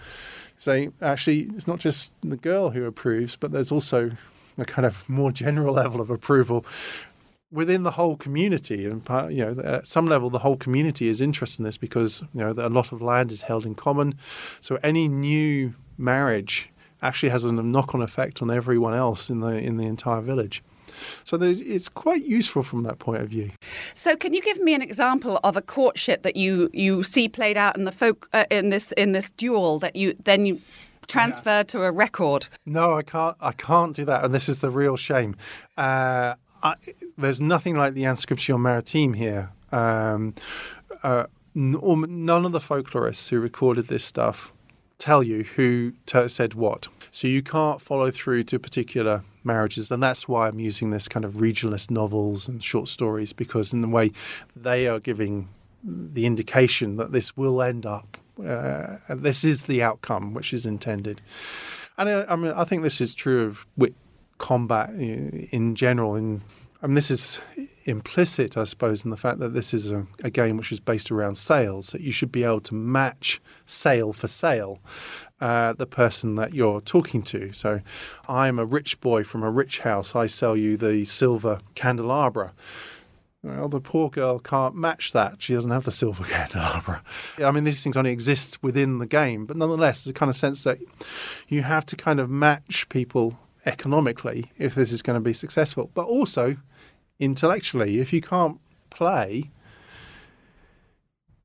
[0.60, 4.12] saying, actually, it's not just the girl who approves, but there's also
[4.58, 6.64] a kind of more general level of approval
[7.52, 11.22] within the whole community, and part- you know, at some level, the whole community is
[11.22, 14.14] interested in this because you know a lot of land is held in common.
[14.62, 16.70] So any new marriage
[17.02, 20.64] actually has a knock-on effect on everyone else in the in the entire village.
[21.24, 23.52] So it's quite useful from that point of view.
[23.94, 27.58] So, can you give me an example of a courtship that you you see played
[27.58, 30.62] out in the folk uh, in this in this duel that you then you
[31.08, 32.48] transfer to a record?
[32.66, 33.36] No, I can't.
[33.42, 35.36] I can't do that, and this is the real shame.
[35.78, 36.74] Uh, I,
[37.18, 39.52] there's nothing like the Inscription Maritime here.
[39.72, 40.34] Um,
[41.04, 44.54] uh, n- none of the folklorists who recorded this stuff
[44.98, 50.04] tell you who t- said what, so you can't follow through to particular marriages, and
[50.04, 53.88] that's why I'm using this kind of regionalist novels and short stories because, in a
[53.88, 54.12] way,
[54.56, 55.50] they are giving
[55.84, 58.18] the indication that this will end up.
[58.44, 61.22] Uh, this is the outcome which is intended.
[61.98, 63.96] And uh, I, I mean, I think this is true of wit
[64.38, 66.16] combat in general.
[66.16, 66.42] In
[66.88, 67.42] Mean, this is
[67.84, 71.12] implicit, I suppose, in the fact that this is a, a game which is based
[71.12, 71.90] around sales.
[71.90, 74.80] That you should be able to match sale for sale
[75.42, 77.52] uh, the person that you're talking to.
[77.52, 77.82] So,
[78.30, 80.16] I'm a rich boy from a rich house.
[80.16, 82.54] I sell you the silver candelabra.
[83.44, 85.42] Well, the poor girl can't match that.
[85.42, 87.04] She doesn't have the silver candelabra.
[87.38, 90.36] I mean, these things only exist within the game, but nonetheless, there's a kind of
[90.36, 90.80] sense that
[91.50, 95.92] you have to kind of match people economically if this is going to be successful,
[95.94, 96.58] but also
[97.20, 98.00] intellectually.
[98.00, 99.52] If you can't play,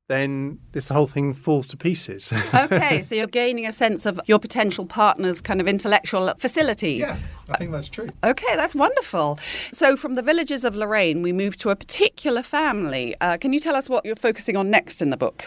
[0.09, 2.33] then this whole thing falls to pieces.
[2.55, 6.95] Okay, so you're gaining a sense of your potential partner's kind of intellectual facility.
[6.95, 7.17] Yeah,
[7.49, 8.09] I think that's true.
[8.23, 9.39] Okay, that's wonderful.
[9.73, 13.15] So, from the villages of Lorraine, we move to a particular family.
[13.21, 15.47] Uh, can you tell us what you're focusing on next in the book?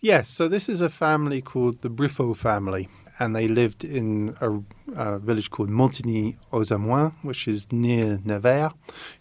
[0.00, 2.88] Yes, so this is a family called the Briffaut family,
[3.20, 4.50] and they lived in a,
[4.96, 8.72] a village called Montigny aux Amognes, which is near Nevers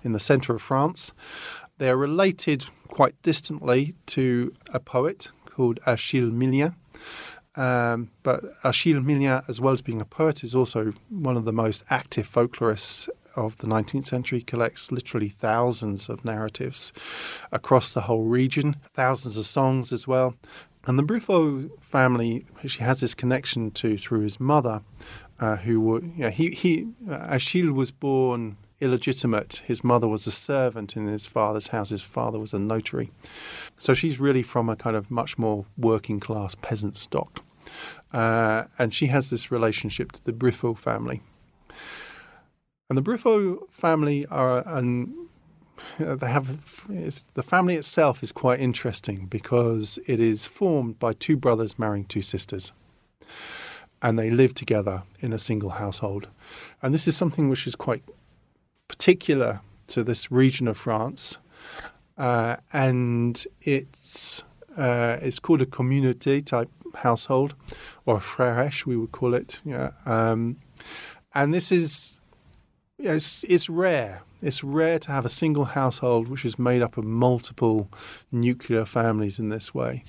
[0.01, 1.11] in the centre of France.
[1.77, 6.75] They are related quite distantly to a poet called Achille Millien.
[7.55, 11.51] Um, but Achille Millien, as well as being a poet, is also one of the
[11.51, 16.91] most active folklorists of the 19th century, collects literally thousands of narratives
[17.51, 20.35] across the whole region, thousands of songs as well.
[20.89, 24.81] And the Briffaut family, which he has this connection to through his mother,
[25.39, 29.61] uh, who were, you know, he, he, uh, Achille was born illegitimate.
[29.67, 31.91] His mother was a servant in his father's house.
[31.91, 33.11] His father was a notary.
[33.77, 37.45] So she's really from a kind of much more working class peasant stock.
[38.11, 41.21] Uh, and she has this relationship to the Briffaut family.
[42.89, 45.27] And the Briffaut family are an
[45.97, 46.85] they have
[47.33, 52.21] the family itself is quite interesting because it is formed by two brothers marrying two
[52.21, 52.71] sisters
[54.01, 56.27] and they live together in a single household
[56.81, 58.03] and this is something which is quite
[58.87, 61.37] particular to this region of France
[62.17, 64.43] uh, and it's
[64.77, 67.55] uh, it's called a community type household
[68.05, 69.61] or a we would call it.
[69.65, 70.57] Yeah, um,
[71.33, 72.19] and this is
[72.97, 74.23] it's it's rare.
[74.41, 77.89] It's rare to have a single household which is made up of multiple
[78.31, 80.03] nuclear families in this way,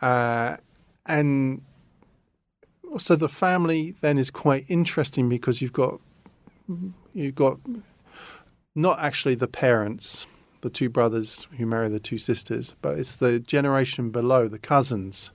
[0.00, 0.56] uh,
[1.06, 1.62] and
[2.98, 6.00] so the family then is quite interesting because you've got
[7.12, 7.58] you've got
[8.74, 10.26] not actually the parents,
[10.60, 15.30] the two brothers who marry the two sisters, but it's the generation below, the cousins,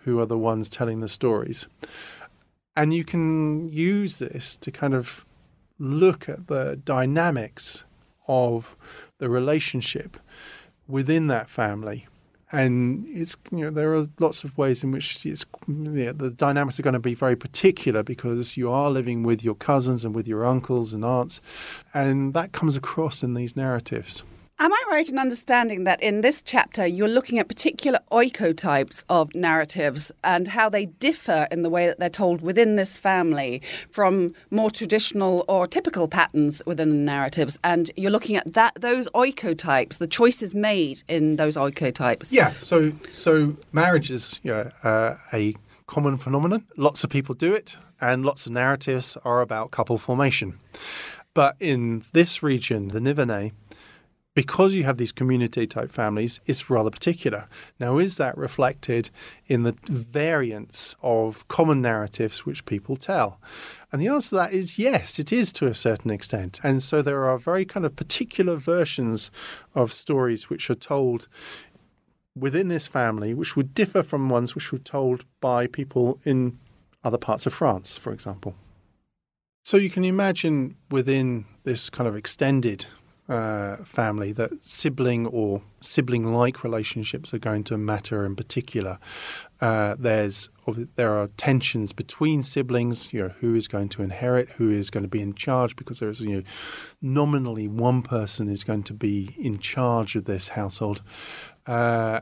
[0.00, 1.68] who are the ones telling the stories.
[2.76, 5.26] And you can use this to kind of
[5.80, 7.84] look at the dynamics
[8.28, 8.76] of
[9.18, 10.18] the relationship
[10.86, 12.06] within that family
[12.52, 16.78] and it's you know there are lots of ways in which it's yeah, the dynamics
[16.78, 20.26] are going to be very particular because you are living with your cousins and with
[20.26, 24.24] your uncles and aunts, and that comes across in these narratives.
[24.62, 29.34] Am I right in understanding that in this chapter you're looking at particular oikotypes of
[29.34, 34.34] narratives and how they differ in the way that they're told within this family from
[34.50, 37.58] more traditional or typical patterns within the narratives?
[37.64, 42.30] And you're looking at that those oikotypes, the choices made in those oikotypes.
[42.30, 42.50] Yeah.
[42.50, 45.54] So so marriage is yeah, uh, a
[45.86, 46.66] common phenomenon.
[46.76, 50.58] Lots of people do it, and lots of narratives are about couple formation.
[51.32, 53.52] But in this region, the Nivernais,
[54.34, 57.48] because you have these community type families, it's rather particular.
[57.80, 59.10] Now, is that reflected
[59.46, 63.40] in the variants of common narratives which people tell?
[63.90, 66.60] And the answer to that is yes, it is to a certain extent.
[66.62, 69.30] And so there are very kind of particular versions
[69.74, 71.26] of stories which are told
[72.36, 76.58] within this family, which would differ from ones which were told by people in
[77.02, 78.54] other parts of France, for example.
[79.64, 82.86] So you can imagine within this kind of extended
[83.30, 88.98] uh, family that sibling or sibling like relationships are going to matter in particular.
[89.60, 90.50] Uh, there's
[90.96, 93.12] there are tensions between siblings.
[93.12, 96.00] You know who is going to inherit, who is going to be in charge, because
[96.00, 96.42] there's you know
[97.00, 101.00] nominally one person is going to be in charge of this household.
[101.66, 102.20] Uh,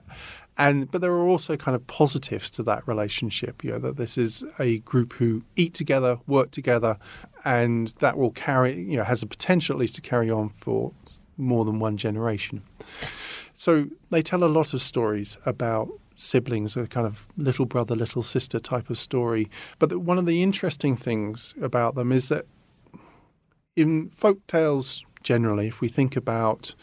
[0.59, 4.19] and but there are also kind of positives to that relationship you know that this
[4.19, 6.99] is a group who eat together work together
[7.45, 10.93] and that will carry you know has a potential at least to carry on for
[11.39, 12.63] more than one generation.
[13.55, 18.23] So they tell a lot of stories about siblings a kind of little brother little
[18.23, 19.49] sister type of story.
[19.79, 22.45] But one of the interesting things about them is that
[23.77, 26.75] in folk tales generally if we think about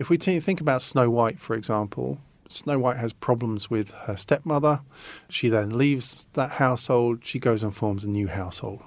[0.00, 2.18] if we think about Snow White, for example,
[2.50, 4.80] Snow White has problems with her stepmother.
[5.28, 7.24] She then leaves that household.
[7.24, 8.82] She goes and forms a new household.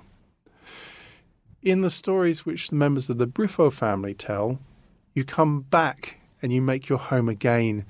[1.62, 4.60] In the stories which the members of the Briffaut family tell,
[5.14, 7.86] you come back and you make your home again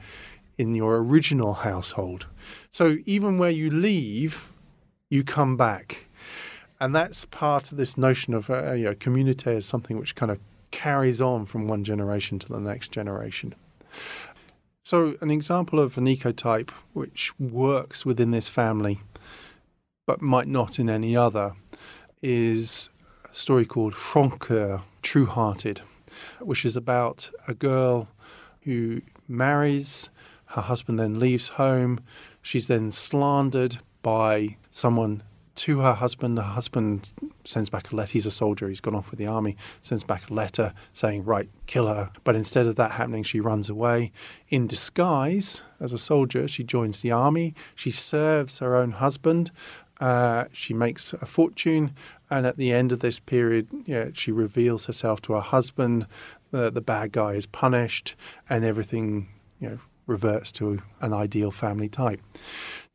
[0.60, 2.28] in your original household.
[2.70, 4.48] So even where you leave,
[5.10, 6.06] you come back.
[6.80, 10.32] And that's part of this notion of uh, you know, community as something which kind
[10.32, 13.56] of carries on from one generation to the next generation.
[14.94, 19.00] So, an example of an ecotype which works within this family
[20.06, 21.54] but might not in any other
[22.22, 22.92] is
[23.28, 25.82] a story called Francoeur, True Hearted,
[26.40, 28.08] which is about a girl
[28.66, 30.12] who marries,
[30.50, 32.00] her husband then leaves home,
[32.44, 35.24] she's then slandered by someone
[35.56, 36.38] to her husband.
[36.38, 38.12] Her husband sends back a letter.
[38.12, 38.68] He's a soldier.
[38.68, 39.56] He's gone off with the army.
[39.82, 43.70] Sends back a letter saying, "Right, kill her." But instead of that happening, she runs
[43.70, 44.12] away
[44.50, 46.48] in disguise as a soldier.
[46.48, 47.54] She joins the army.
[47.76, 49.52] She serves her own husband.
[50.00, 51.94] Uh, she makes a fortune,
[52.30, 56.08] and at the end of this period, yeah, she reveals herself to her husband.
[56.52, 58.16] The the bad guy is punished,
[58.50, 59.30] and everything
[59.60, 62.20] you know reverts to an ideal family type.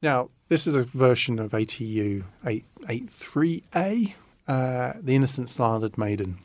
[0.01, 4.15] Now, this is a version of ATU 883A,
[4.47, 6.39] uh, The Innocent Slandered Maiden.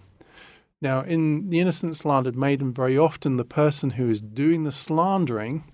[0.81, 5.65] Now, in The Innocent Slandered Maiden, very often the person who is doing the slandering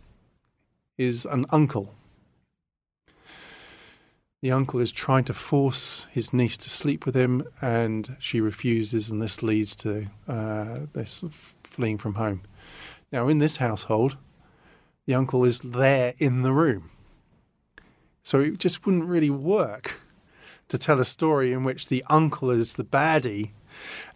[0.97, 1.95] is an uncle.
[4.41, 9.09] The uncle is trying to force his niece to sleep with him, and she refuses,
[9.09, 11.23] and this leads to uh, this
[11.63, 12.41] fleeing from home.
[13.09, 14.17] Now, in this household,
[15.05, 16.91] the uncle is there in the room.
[18.29, 19.99] So it just wouldn't really work
[20.67, 23.53] to tell a story in which the uncle is the baddie.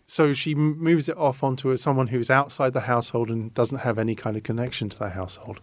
[0.06, 4.14] So she moves it off onto someone who's outside the household and doesn't have any
[4.14, 5.62] kind of connection to the household.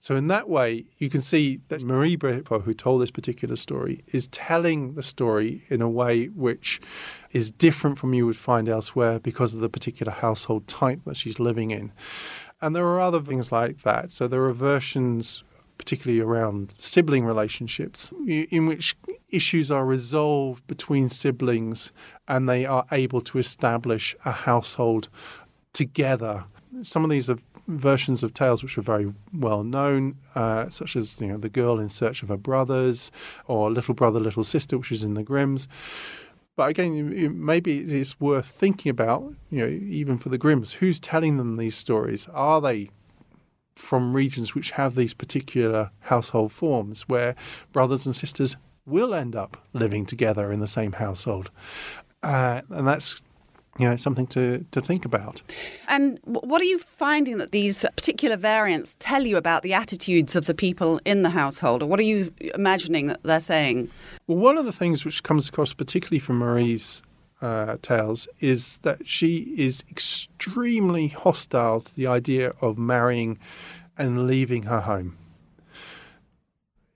[0.00, 4.02] So, in that way, you can see that Marie Briffaut, who told this particular story,
[4.08, 6.80] is telling the story in a way which
[7.32, 11.40] is different from you would find elsewhere because of the particular household type that she's
[11.40, 11.92] living in.
[12.60, 14.12] And there are other things like that.
[14.12, 15.42] So, there are versions
[15.78, 18.96] particularly around sibling relationships, in which
[19.30, 21.92] issues are resolved between siblings
[22.26, 25.08] and they are able to establish a household
[25.72, 26.44] together.
[26.82, 31.20] Some of these are versions of tales which are very well known, uh, such as
[31.20, 33.12] you know the girl in search of her brothers,
[33.46, 35.68] or little brother, little sister, which is in the Grimms.
[36.56, 41.36] But again, maybe it's worth thinking about, you know, even for the Grimms, who's telling
[41.36, 42.26] them these stories?
[42.34, 42.90] Are they
[43.78, 47.34] from regions which have these particular household forms where
[47.72, 51.50] brothers and sisters will end up living together in the same household.
[52.22, 53.22] Uh, and that's
[53.78, 55.42] you know something to, to think about.
[55.86, 60.46] And what are you finding that these particular variants tell you about the attitudes of
[60.46, 63.88] the people in the household, or what are you imagining that they're saying?
[64.26, 67.02] Well, one of the things which comes across particularly from Marie's
[67.40, 73.38] uh, tales is that she is extremely hostile to the idea of marrying
[73.96, 75.16] and leaving her home.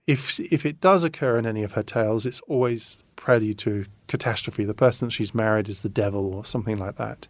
[0.06, 4.64] If if it does occur in any of her tales, it's always prelude to catastrophe.
[4.64, 7.28] The person that she's married is the devil or something like that.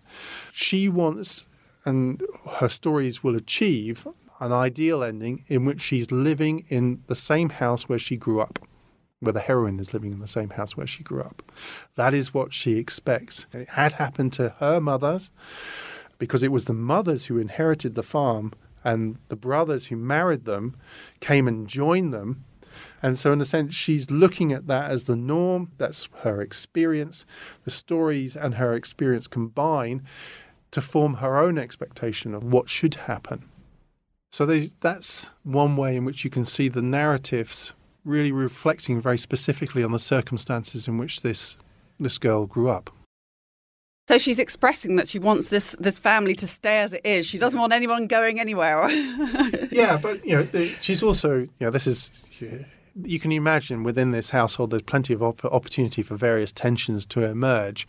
[0.52, 1.46] She wants,
[1.84, 2.22] and
[2.58, 4.06] her stories will achieve
[4.40, 8.58] an ideal ending in which she's living in the same house where she grew up
[9.22, 11.42] where the heroine is living in the same house where she grew up.
[11.94, 13.46] That is what she expects.
[13.52, 15.30] It had happened to her mothers
[16.18, 18.52] because it was the mothers who inherited the farm
[18.82, 20.76] and the brothers who married them
[21.20, 22.44] came and joined them.
[23.00, 25.70] And so, in a sense, she's looking at that as the norm.
[25.78, 27.24] That's her experience.
[27.64, 30.02] The stories and her experience combine
[30.72, 33.44] to form her own expectation of what should happen.
[34.30, 37.74] So, that's one way in which you can see the narratives
[38.04, 41.56] really reflecting very specifically on the circumstances in which this,
[41.98, 42.90] this girl grew up.
[44.08, 47.24] So she's expressing that she wants this this family to stay as it is.
[47.24, 48.90] She doesn't want anyone going anywhere.
[49.70, 52.10] yeah, but you know, she's also you know this is.
[52.94, 57.24] You can imagine within this household, there's plenty of op- opportunity for various tensions to
[57.24, 57.86] emerge,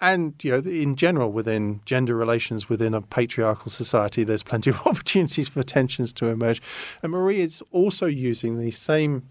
[0.00, 4.80] and you know, in general, within gender relations within a patriarchal society, there's plenty of
[4.86, 6.60] opportunities for tensions to emerge.
[7.04, 9.30] And Marie is also using these same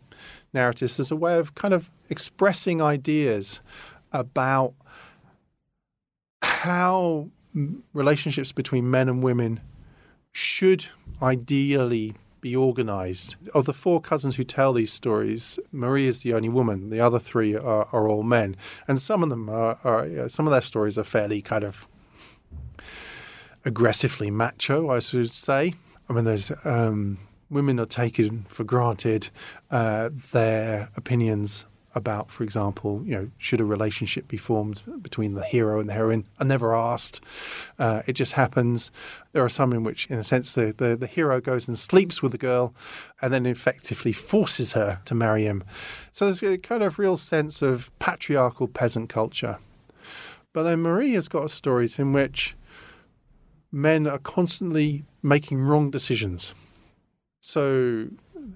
[0.54, 3.62] narratives as a way of kind of expressing ideas
[4.12, 4.74] about
[6.42, 7.30] how
[7.94, 9.60] relationships between men and women
[10.32, 10.86] should
[11.22, 13.36] ideally be organized.
[13.54, 16.90] Of the four cousins who tell these stories, Marie is the only woman.
[16.90, 18.56] The other three are, are all men,
[18.88, 21.88] and some of them are, are, some of their stories are fairly kind of
[23.64, 25.74] aggressively macho, I should say.
[26.10, 27.20] I mean, there's um,
[27.52, 29.30] women are taken for granted.
[29.70, 35.44] Uh, their opinions about, for example, you know, should a relationship be formed between the
[35.44, 37.22] hero and the heroine are never asked.
[37.78, 38.92] Uh, it just happens.
[39.34, 42.22] There are some in which, in a sense, the, the, the hero goes and sleeps
[42.22, 42.74] with the girl
[43.22, 45.64] and then effectively forces her to marry him.
[46.14, 49.58] So there's a kind of real sense of patriarchal peasant culture.
[50.54, 52.56] But then Marie has got stories in which
[53.72, 56.54] men are constantly making wrong decisions.
[57.42, 58.08] So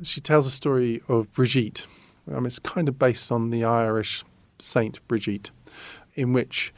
[0.04, 1.88] she tells a story of Brigitte.
[2.32, 4.24] Um, it's kind of based on the Irish
[4.60, 5.50] saint Brigitte,
[6.14, 6.72] in which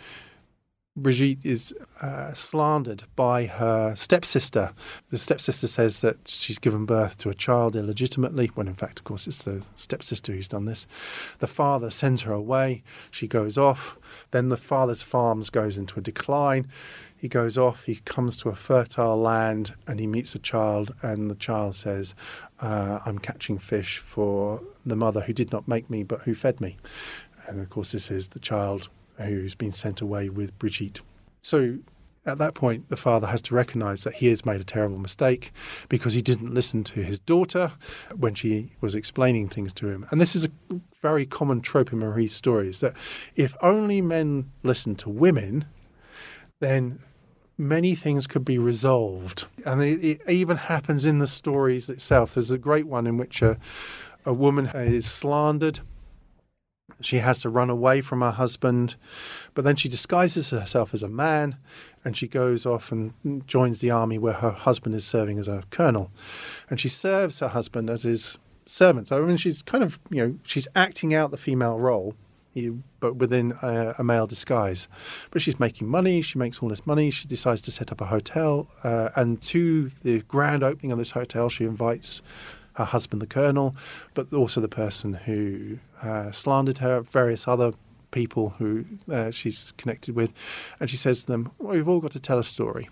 [0.98, 4.74] Brigitte is uh, slandered by her stepsister.
[5.10, 9.06] The stepsister says that she's given birth to a child illegitimately, when in fact, of
[9.06, 10.88] course, it's the stepsister who's done this.
[11.38, 12.82] The father sends her away.
[13.12, 14.26] She goes off.
[14.32, 16.68] Then the father's farms goes into a decline.
[17.16, 17.84] He goes off.
[17.84, 22.16] He comes to a fertile land and he meets a child, and the child says,
[22.60, 26.60] uh, "I'm catching fish for the mother who did not make me, but who fed
[26.60, 26.78] me."
[27.46, 28.90] And of course, this is the child
[29.20, 31.02] who's been sent away with Brigitte.
[31.42, 31.80] So
[32.28, 35.54] at that point, the father has to recognize that he has made a terrible mistake
[35.88, 37.72] because he didn't listen to his daughter
[38.16, 40.06] when she was explaining things to him.
[40.12, 40.52] And this is a
[41.02, 42.94] very common trope in Marie's stories that
[43.36, 45.66] if only men listened to women,
[46.60, 47.00] then
[47.58, 49.46] many things could be resolved.
[49.66, 52.34] And it, it even happens in the stories itself.
[52.34, 53.58] There's a great one in which a,
[54.26, 55.80] a woman is slandered
[57.02, 58.96] she has to run away from her husband,
[59.54, 61.58] but then she disguises herself as a man
[62.04, 63.14] and she goes off and
[63.48, 66.12] joins the army where her husband is serving as a colonel.
[66.70, 69.08] And she serves her husband as his servant.
[69.08, 72.16] So, I mean, she's kind of, you know, she's acting out the female role
[73.00, 74.88] but within a, a, male disguise.
[75.32, 76.22] But she's making money.
[76.22, 77.12] She makes all this money.
[77.12, 78.68] She decides to set up a hotel.
[78.84, 82.22] Uh, and to the grand opening of this hotel, she invites
[82.78, 83.76] her husband, the colonel,
[84.14, 87.74] but also the person who uh, slandered her, various other
[88.12, 90.32] people who uh, she's connected with.
[90.80, 92.88] And she says to them, Well, we've all got to tell a story.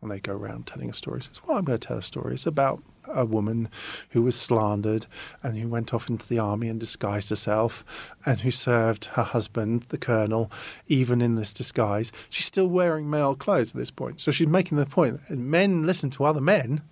[0.00, 1.20] And they go around telling a story.
[1.20, 2.34] She says, Well, I'm going to tell a story.
[2.34, 3.68] It's about a woman
[4.10, 5.06] who was slandered
[5.42, 9.82] and who went off into the army and disguised herself and who served her husband,
[9.88, 10.50] the colonel,
[10.86, 12.12] even in this disguise.
[12.30, 14.20] She's still wearing male clothes at this point.
[14.20, 16.82] So she's making the point that men listen to other men,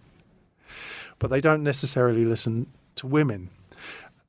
[1.22, 2.66] but they don't necessarily listen
[2.96, 3.48] to women.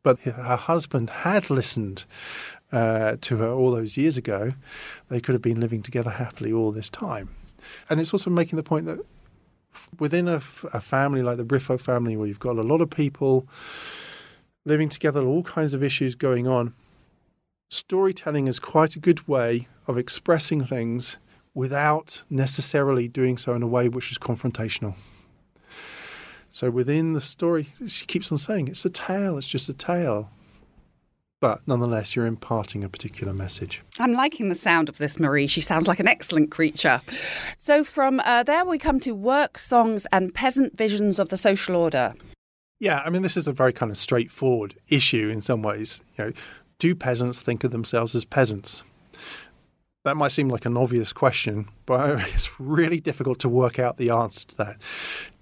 [0.03, 2.05] But her husband had listened
[2.71, 4.53] uh, to her all those years ago.
[5.09, 7.29] They could have been living together happily all this time.
[7.89, 8.99] And it's also making the point that
[9.97, 13.47] within a, family like the Briffaut family, where you've got a lot of people
[14.63, 16.75] living together, all kinds of issues going on,
[17.71, 21.17] storytelling is quite a good way of expressing things
[21.55, 24.93] without necessarily doing so in a way which is confrontational.
[26.53, 30.29] So within the story, she keeps on saying it's a tale, it's just a tale
[31.43, 33.83] but nonetheless, you're imparting a particular message.
[33.99, 35.45] I'm liking the sound of this, Marie.
[35.45, 37.01] She sounds like an excellent creature.
[37.57, 41.75] So, from uh, there, we come to work songs and peasant visions of the social
[41.75, 42.13] order.
[42.79, 46.05] Yeah, I mean, this is a very kind of straightforward issue in some ways.
[46.17, 46.31] You know,
[46.79, 48.83] do peasants think of themselves as peasants?
[50.05, 54.11] That might seem like an obvious question, but it's really difficult to work out the
[54.11, 54.77] answer to that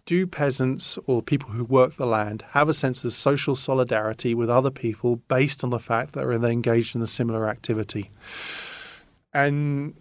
[0.06, 4.50] do peasants or people who work the land have a sense of social solidarity with
[4.50, 8.10] other people based on the fact that they're engaged in a similar activity?
[9.34, 9.96] And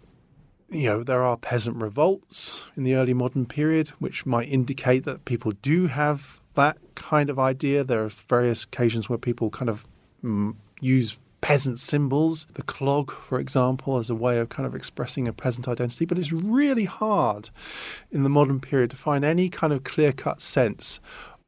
[0.71, 5.25] you know, there are peasant revolts in the early modern period, which might indicate that
[5.25, 7.83] people do have that kind of idea.
[7.83, 9.85] There are various occasions where people kind of
[10.23, 15.27] mm, use peasant symbols, the clog, for example, as a way of kind of expressing
[15.27, 16.05] a peasant identity.
[16.05, 17.49] But it's really hard
[18.11, 20.99] in the modern period to find any kind of clear cut sense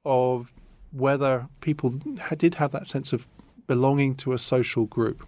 [0.04, 0.52] of
[0.92, 2.00] whether people
[2.36, 3.26] did have that sense of
[3.68, 5.26] belonging to a social group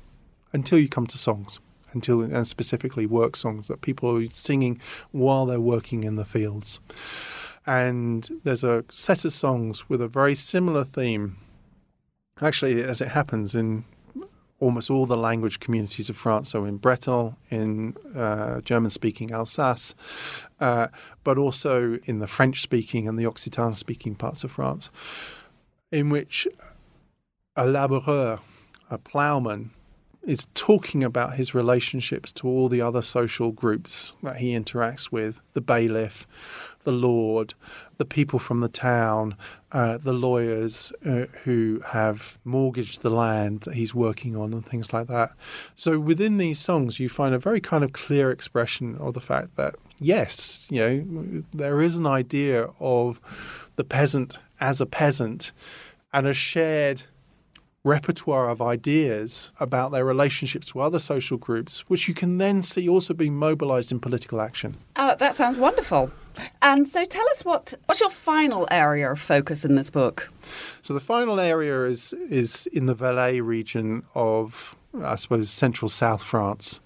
[0.51, 1.59] until you come to songs.
[1.93, 6.82] Until and specifically work songs that people are singing while they're working in the fields.
[7.66, 11.38] And there's a set of songs with a very similar theme
[12.41, 13.86] actually, as it happens in
[14.60, 19.93] almost all the language communities of France, so in Breton, in uh, German speaking Alsace,
[20.60, 20.88] uh,
[21.24, 24.89] but also in the French speaking and the Occitan speaking parts of France,
[25.91, 26.47] in which
[27.56, 28.39] a laboureur,
[28.89, 29.72] a ploughman,
[30.26, 35.39] is talking about his relationships to all the other social groups that he interacts with
[35.53, 37.53] the bailiff, the lord,
[37.97, 39.36] the people from the town,
[39.71, 44.91] uh, the lawyers uh, who have mortgaged the land that he's working on, and things
[44.91, 45.32] like that.
[45.76, 49.55] So within these songs, you find a very kind of clear expression of the fact
[49.57, 55.51] that, yes, you know, there is an idea of the peasant as a peasant
[56.13, 57.03] and a shared
[57.86, 62.90] repertoire of ideas about their relationships to other social groups, which you can then see
[62.90, 64.76] also being mobilized in political action.
[64.96, 66.12] Uh, that sounds wonderful.
[66.62, 70.28] And so tell us what what's your final area of focus in this book?
[70.82, 76.24] So the final area is is in the Velay region of I suppose central South
[76.24, 76.82] France.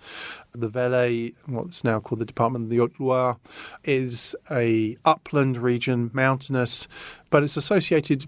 [0.51, 3.37] The Velay, what's now called the Department of the Haute-Loire,
[3.83, 6.87] is a upland region, mountainous,
[7.29, 8.25] but it's associated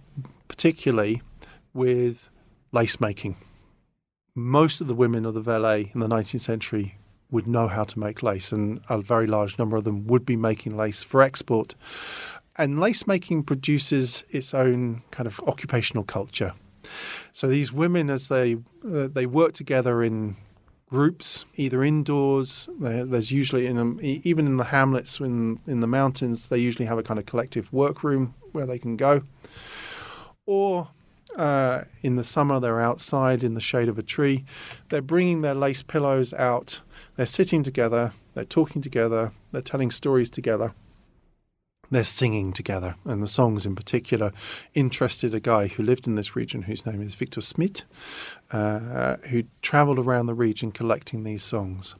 [0.48, 1.22] particularly
[1.74, 2.30] with
[2.72, 3.36] lace making.
[4.34, 6.96] Most of the women of the Velay in the 19th century
[7.30, 10.36] would know how to make lace, and a very large number of them would be
[10.36, 11.76] making lace for export.
[12.58, 16.54] And lace making produces its own kind of occupational culture.
[17.32, 20.36] So these women, as they uh, they work together in
[20.92, 22.68] groups, either indoors.
[22.78, 26.98] There's usually in them, even in the hamlets in in the mountains, they usually have
[26.98, 29.24] a kind of collective workroom where they can go,
[30.46, 30.90] or
[31.38, 34.46] uh, in the summer, they're outside in the shade of a tree.
[34.90, 36.82] They're bringing their lace pillows out.
[37.16, 38.14] They're sitting together.
[38.34, 39.32] They're talking together.
[39.52, 40.74] They're telling stories together.
[41.90, 42.96] They're singing together.
[43.04, 44.32] And the songs, in particular,
[44.74, 47.84] interested a guy who lived in this region whose name is Victor Smith,
[48.52, 51.96] uh, who traveled around the region collecting these songs.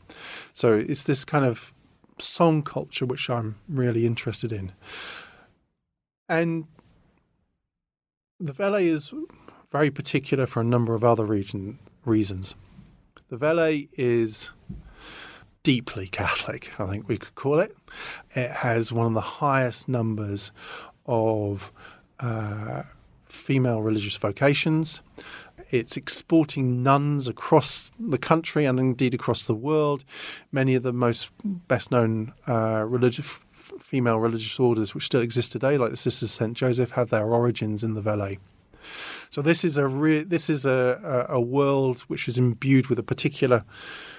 [0.54, 1.74] So it's this kind of
[2.20, 4.72] song culture which I'm really interested in.
[6.30, 6.68] And
[8.42, 9.14] the Velay is
[9.72, 12.56] very particular for a number of other region, reasons.
[13.30, 14.52] The Velay is
[15.64, 17.78] deeply Catholic, I think we could call it.
[18.32, 20.52] It has one of the highest numbers
[21.06, 21.72] of
[22.20, 22.84] uh,
[23.30, 25.02] female religious vocations.
[25.70, 30.04] it's exporting nuns across the country and indeed across the world.
[30.52, 33.40] Many of the most best known uh, religious
[33.80, 37.26] female religious orders which still exist today, like the Sisters of Saint Joseph, have their
[37.26, 38.40] origins in the Velay.
[39.30, 43.00] So this is a re- this is a, a, a world which is imbued with
[43.00, 43.64] a particular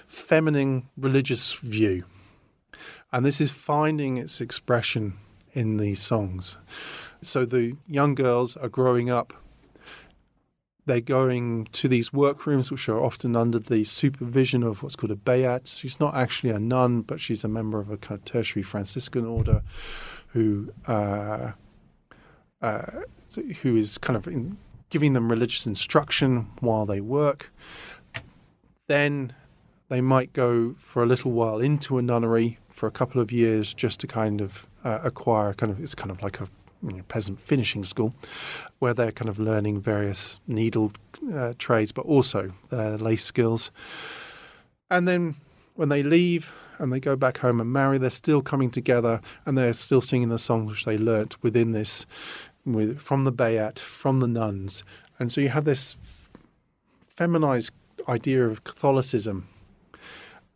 [0.06, 2.04] feminine religious view,
[3.12, 5.14] and this is finding its expression
[5.52, 6.58] in these songs.
[7.20, 9.32] So the young girls are growing up.
[10.84, 15.16] They're going to these workrooms, which are often under the supervision of what's called a
[15.16, 15.78] béate.
[15.78, 19.24] She's not actually a nun, but she's a member of a kind of tertiary Franciscan
[19.24, 19.62] order,
[20.28, 21.52] who uh,
[22.60, 22.82] uh,
[23.62, 24.56] who is kind of in,
[24.90, 27.52] giving them religious instruction while they work.
[28.88, 29.34] Then
[29.88, 33.72] they might go for a little while into a nunnery for a couple of years
[33.74, 36.46] just to kind of uh, acquire kind of it's kind of like a
[37.08, 38.14] peasant finishing school
[38.78, 40.92] where they're kind of learning various needle
[41.32, 43.70] uh, trades, but also their lace skills.
[44.90, 45.36] And then
[45.74, 49.56] when they leave and they go back home and marry, they're still coming together and
[49.56, 52.06] they're still singing the songs which they learnt within this,
[52.64, 54.84] with, from the Béate, from the nuns.
[55.18, 55.96] And so you have this
[57.08, 57.72] feminized
[58.08, 59.48] idea of Catholicism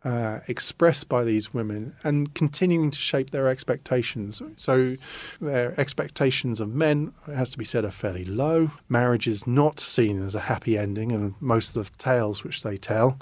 [0.07, 4.41] uh, expressed by these women and continuing to shape their expectations.
[4.55, 4.95] So,
[5.41, 8.71] their expectations of men, it has to be said, are fairly low.
[8.87, 12.77] Marriage is not seen as a happy ending in most of the tales which they
[12.77, 13.19] tell.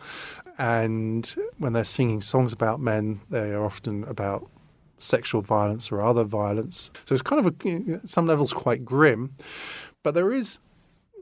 [0.60, 4.48] And when they're singing songs about men, they are often about
[5.00, 6.92] sexual violence or other violence.
[7.06, 9.34] So, it's kind of, a, at some levels, quite grim.
[10.04, 10.60] But there is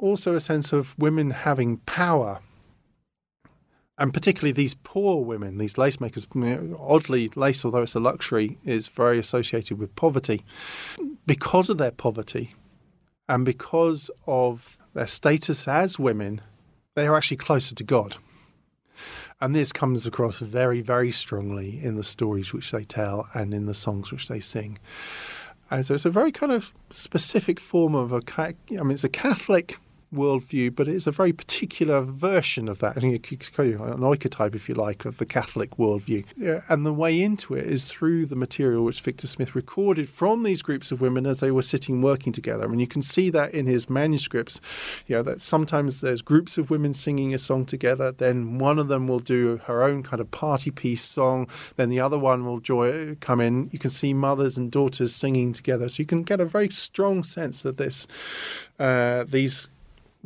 [0.02, 2.42] also a sense of women having power
[3.98, 6.26] and particularly these poor women, these lace makers,
[6.80, 10.44] oddly, lace, although it's a luxury, is very associated with poverty.
[11.26, 12.52] Because of their poverty
[13.30, 16.42] and because of their status as women,
[16.96, 18.18] they are actually closer to God.
[19.40, 23.66] And this comes across very, very strongly in the stories which they tell and in
[23.66, 24.80] the songs which they sing.
[25.70, 29.10] And so it's a very kind of specific form of a, I mean, it's a
[29.10, 29.78] Catholic
[30.14, 32.98] worldview, but it's a very particular version of that.
[32.98, 36.24] An archetype, if you like, of the Catholic worldview.
[36.70, 40.62] And the way into it is through the material which Victor Smith recorded from these
[40.62, 42.66] groups of women as they were sitting working together.
[42.66, 44.62] I mean, you can see that in his manuscripts.
[45.08, 48.12] You know that sometimes there's groups of women singing a song together.
[48.12, 51.48] Then one of them will do her own kind of party piece song.
[51.76, 53.70] Then the other one will joy, come in.
[53.72, 57.24] You can see mothers and daughters singing together, so you can get a very strong
[57.24, 58.08] sense of this.
[58.80, 59.68] Uh, these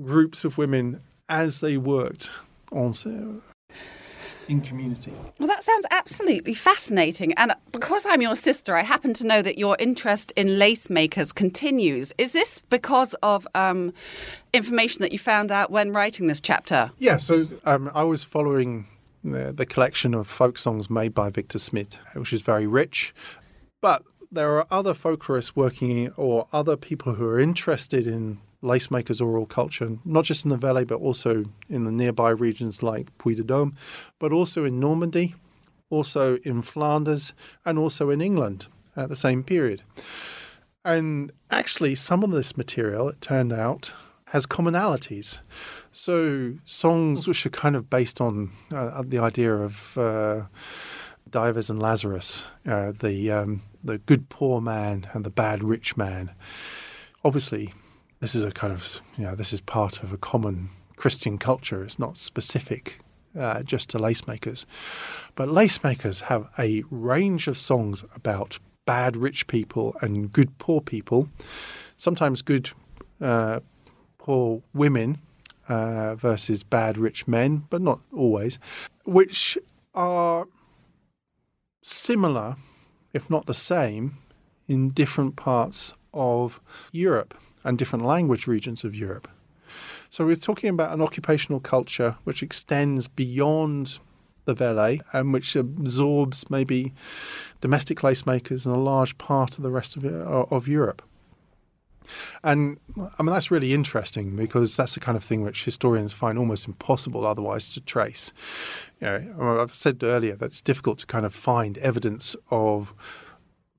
[0.02, 2.30] groups of women as they worked
[2.72, 2.94] on
[4.48, 5.14] in community.
[5.40, 7.34] Well, that sounds absolutely fascinating.
[7.34, 11.32] And because I'm your sister, I happen to know that your interest in lace makers
[11.32, 12.14] continues.
[12.18, 13.94] Is this because of um,
[14.54, 16.92] information that you found out when writing this chapter?
[16.98, 18.88] Yeah, so um, I was following
[19.24, 23.14] the, the collection of folk songs made by Victor Smith, which is very rich.
[23.82, 29.22] But there are other folklorists working or other people who are interested in lace makers
[29.22, 33.36] oral culture, not just in the Velay, but also in the nearby regions like Puy
[33.36, 33.74] de Dôme,
[34.20, 35.36] but also in Normandy,
[35.90, 37.34] also in Flanders,
[37.66, 39.84] and also in England at the same period.
[40.84, 43.94] And actually, some of this material, it turned out,
[44.30, 45.40] has commonalities.
[45.92, 50.44] So, songs which are kind of based on uh, the idea of uh,
[51.30, 56.32] Dives and Lazarus, uh, the um, the good poor man and the bad rich man.
[57.24, 57.74] Obviously,
[58.20, 61.84] this is a kind of you know this is part of a common Christian culture.
[61.84, 63.00] It's not specific
[63.38, 64.66] uh, just to lace makers,
[65.36, 70.82] but lace makers have a range of songs about bad rich people and good poor
[70.82, 71.30] people.
[71.98, 72.72] Sometimes good
[73.22, 73.60] uh,
[74.18, 75.20] poor women
[75.70, 78.58] uh, versus bad rich men, but not always,
[79.06, 79.58] which
[79.94, 80.48] are
[81.82, 82.56] similar,
[83.14, 84.18] if not the same,
[84.68, 86.60] in different parts of
[86.92, 89.28] Europe and different language regions of Europe.
[90.10, 94.00] So we're talking about an occupational culture which extends beyond
[94.46, 96.94] the Velay and which absorbs maybe
[97.62, 101.02] domestic lace makers and a large part of the rest of, uh, of Europe.
[102.42, 106.38] And I mean, that's really interesting because that's the kind of thing which historians find
[106.38, 108.32] almost impossible otherwise to trace.
[109.02, 112.94] You know, I've said earlier that it's difficult to kind of find evidence of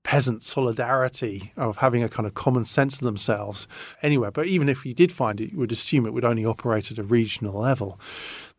[0.09, 3.69] peasant solidarity of having a kind of common sense of themselves
[4.01, 4.31] anywhere.
[4.31, 6.97] But even if you did find it, you would assume it would only operate at
[6.97, 8.01] a regional level.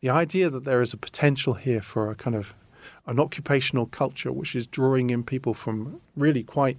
[0.02, 2.54] The idea that there is a potential here for a kind of
[3.08, 6.78] an occupational culture which is drawing in people from really quite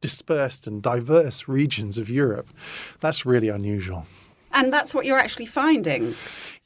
[0.00, 2.50] dispersed and diverse regions of Europe,
[2.98, 4.08] that's really unusual.
[4.54, 6.14] And that's what you're actually finding.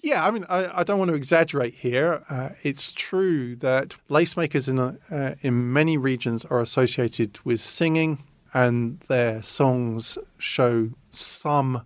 [0.01, 2.23] Yeah, I mean, I, I don't want to exaggerate here.
[2.31, 8.23] Uh, it's true that lace makers in, uh, in many regions are associated with singing,
[8.55, 11.83] and their songs show some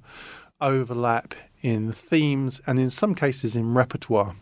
[0.61, 4.35] overlap in themes and in some cases in repertoire.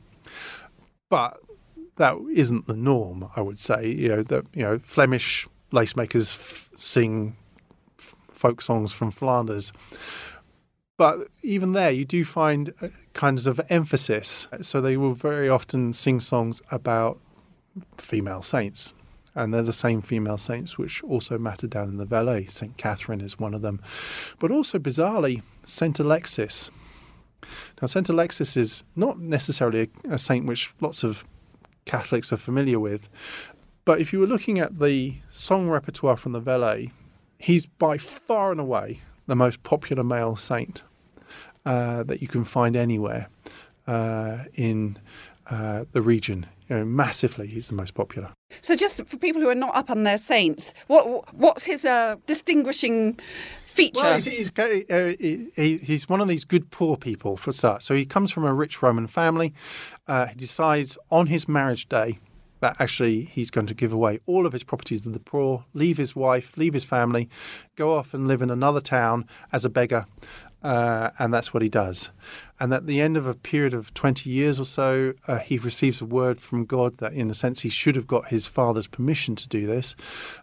[1.08, 1.38] But
[1.96, 3.88] that isn't the norm, I would say.
[3.88, 7.36] You know, that you know, Flemish lace makers f- sing
[8.00, 9.72] f- folk songs from Flanders.
[11.00, 14.48] But even there, you do find uh, kinds of emphasis.
[14.60, 17.18] So they will very often sing songs about
[17.96, 18.92] female saints.
[19.34, 22.50] And they're the same female saints which also matter down in the Velay.
[22.50, 22.76] St.
[22.76, 23.80] Catherine is one of them.
[24.38, 25.98] But also, bizarrely, St.
[25.98, 26.70] Alexis.
[27.80, 28.10] Now, St.
[28.10, 31.24] Alexis is not necessarily a, a saint which lots of
[31.86, 33.54] Catholics are familiar with.
[33.86, 36.90] But if you were looking at the song repertoire from the Velay,
[37.38, 40.82] he's by far and away the most popular male saint
[41.64, 43.28] uh, that you can find anywhere
[43.86, 44.98] uh, in
[45.48, 46.46] uh, the region.
[46.68, 48.32] You know, massively, he's the most popular.
[48.60, 52.16] So, just for people who are not up on their saints, what what's his uh,
[52.26, 53.18] distinguishing
[53.66, 54.00] feature?
[54.00, 57.82] Well, he's, he's, uh, he, he's, one of these good poor people for start.
[57.82, 59.54] So he comes from a rich Roman family.
[60.06, 62.18] Uh, he decides on his marriage day
[62.60, 65.96] that actually he's going to give away all of his properties to the poor, leave
[65.96, 67.28] his wife, leave his family,
[67.74, 70.06] go off and live in another town as a beggar,
[70.62, 72.10] uh, and that's what he does.
[72.62, 76.02] And at the end of a period of 20 years or so, uh, he receives
[76.02, 79.34] a word from God that, in a sense, he should have got his father's permission
[79.36, 79.96] to do this.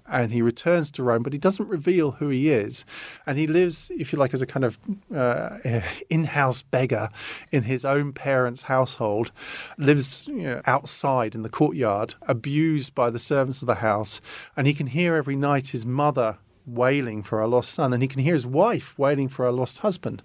[0.07, 2.85] And he returns to Rome, but he doesn't reveal who he is.
[3.27, 4.79] And he lives, if you like, as a kind of
[5.13, 5.59] uh,
[6.09, 7.09] in house beggar
[7.51, 9.31] in his own parents' household,
[9.77, 14.21] lives you know, outside in the courtyard, abused by the servants of the house.
[14.55, 18.07] And he can hear every night his mother wailing for a lost son, and he
[18.07, 20.21] can hear his wife wailing for a lost husband.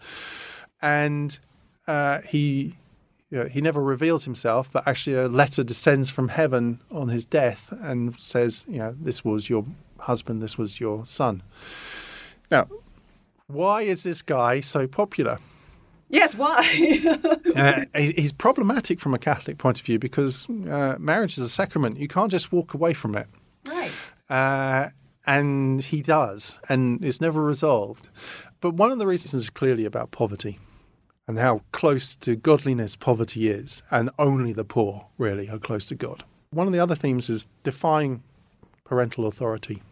[0.83, 1.39] And
[1.87, 2.75] uh, he
[3.33, 7.25] you know, he never reveals himself, but actually a letter descends from heaven on his
[7.25, 9.65] death and says, you know, this was your
[10.01, 11.43] husband, this was your son.
[12.51, 12.69] Now,
[13.47, 15.39] why is this guy so popular?
[16.11, 17.01] Yes, why?
[17.57, 21.97] uh, he's problematic from a Catholic point of view because uh, marriage is a sacrament.
[21.97, 23.29] You can't just walk away from it.
[23.67, 24.13] Right.
[24.29, 24.91] Uh,
[25.27, 28.09] and he does, and it's never resolved.
[28.61, 30.59] But one of the reasons is clearly about poverty
[31.29, 35.95] and how close to godliness poverty is, and only the poor really are close to
[35.95, 36.25] God.
[36.51, 38.23] One of the other themes is defying
[38.85, 39.83] parental authority.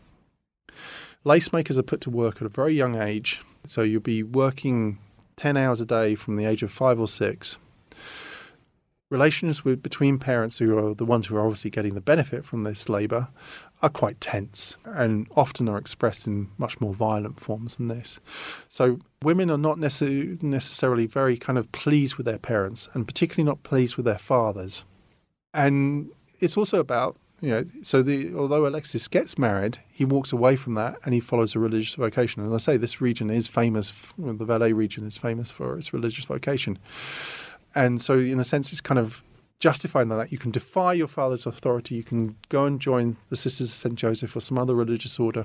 [1.24, 4.98] Lace makers are put to work at a very young age, so you'll be working
[5.36, 7.58] 10 hours a day from the age of five or six
[9.10, 12.62] relations with, between parents who are the ones who are obviously getting the benefit from
[12.62, 13.28] this labour
[13.82, 18.20] are quite tense and often are expressed in much more violent forms than this.
[18.68, 23.44] So women are not necess- necessarily very kind of pleased with their parents and particularly
[23.44, 24.84] not pleased with their fathers.
[25.52, 30.56] And it's also about you know, so the although Alexis gets married, he walks away
[30.56, 32.42] from that and he follows a religious vocation.
[32.42, 36.26] And I say this region is famous, the Velay region is famous for its religious
[36.26, 36.78] vocation.
[37.74, 39.22] And so, in a sense, it's kind of
[39.60, 43.68] justifying that you can defy your father's authority, you can go and join the Sisters
[43.68, 43.94] of St.
[43.94, 45.44] Joseph or some other religious order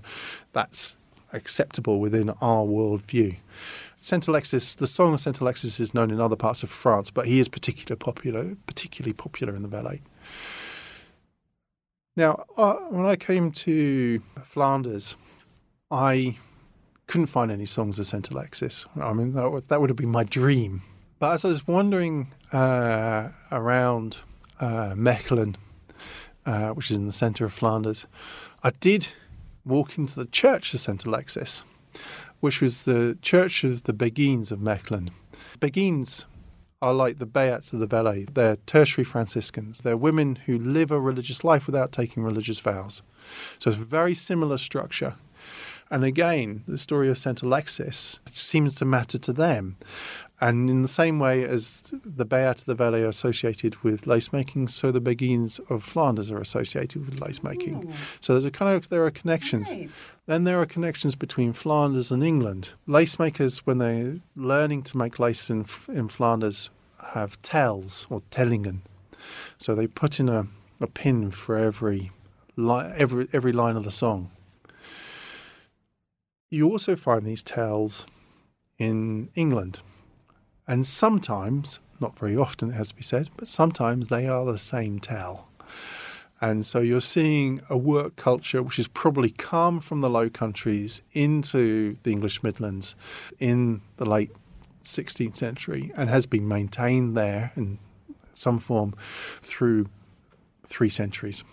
[0.53, 0.95] that's
[1.33, 3.35] acceptable within our worldview.
[3.95, 4.25] St.
[4.27, 5.39] Alexis, the song of St.
[5.39, 9.53] Alexis is known in other parts of France, but he is particularly popular, particularly popular
[9.53, 9.99] in the Velay.
[12.15, 15.17] Now, uh, when I came to Flanders,
[15.91, 16.37] I
[17.07, 18.29] couldn't find any songs of St.
[18.29, 18.85] Alexis.
[18.95, 20.83] I mean, that would, that would have been my dream
[21.19, 24.23] but as I was wandering uh, around
[24.59, 25.55] uh, Mechelen,
[26.45, 28.07] uh, which is in the centre of Flanders,
[28.63, 29.09] I did
[29.65, 31.05] walk into the church of St.
[31.05, 31.63] Alexis,
[32.39, 35.09] which was the church of the Beguines of Mechelen.
[35.59, 36.25] Beguines
[36.81, 38.31] are like the Béates of the Velay.
[38.31, 39.81] They're tertiary Franciscans.
[39.81, 43.01] They're women who live a religious life without taking religious vows.
[43.59, 45.15] So it's a very similar structure.
[45.91, 47.41] And again, the story of St.
[47.43, 49.77] Alexis seems to matter to them.
[50.41, 54.33] And in the same way as the Béate of the Velay are associated with lace
[54.33, 57.87] making, so the Beguines of Flanders are associated with lace making.
[57.87, 57.95] Oh.
[58.19, 59.69] So there's a kind of there are connections.
[59.69, 59.89] Right.
[60.25, 62.73] Then there are connections between Flanders and England.
[62.85, 66.69] Lace makers, when they're learning to make lace in, in Flanders,
[67.13, 68.79] have tells or tellingen.
[69.57, 70.47] So they put in a,
[70.81, 72.11] a pin for every
[72.57, 74.31] li- every every line of the song.
[76.49, 78.05] You also find these tells
[78.77, 79.79] in England.
[80.67, 84.57] And sometimes, not very often it has to be said, but sometimes they are the
[84.57, 85.47] same tell.
[86.41, 91.01] And so you're seeing a work culture which has probably come from the Low Countries
[91.13, 92.95] into the English Midlands
[93.39, 94.31] in the late
[94.83, 97.79] 16th century and has been maintained there in
[98.33, 99.87] some form through
[100.67, 101.43] three centuries.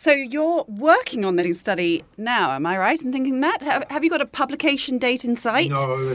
[0.00, 3.62] So you're working on the study now, am I right in thinking that?
[3.90, 5.70] Have, you got a publication date in sight?
[5.70, 6.14] No,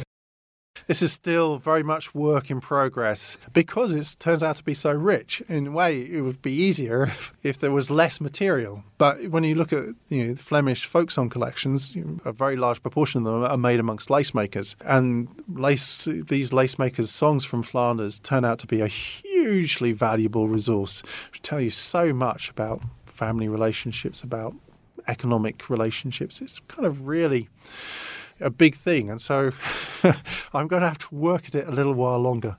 [0.88, 4.93] this is still very much work in progress because it turns out to be so
[4.93, 5.41] rich.
[5.49, 8.86] In a way, it would be easier if, if there was less material.
[8.97, 13.19] But when you look at you know, Flemish folk song collections, a very large proportion
[13.19, 18.17] of them are made amongst lace makers, and lace these lace makers' songs from Flanders
[18.17, 21.03] turn out to be a hugely valuable resource.
[21.34, 22.81] to tell you so much about
[23.14, 24.55] family relationships, about
[25.07, 26.41] economic relationships.
[26.41, 27.49] It's kind of really
[28.39, 29.09] a big thing.
[29.09, 29.51] And so
[30.53, 32.57] I'm going to have to work at it a little while longer.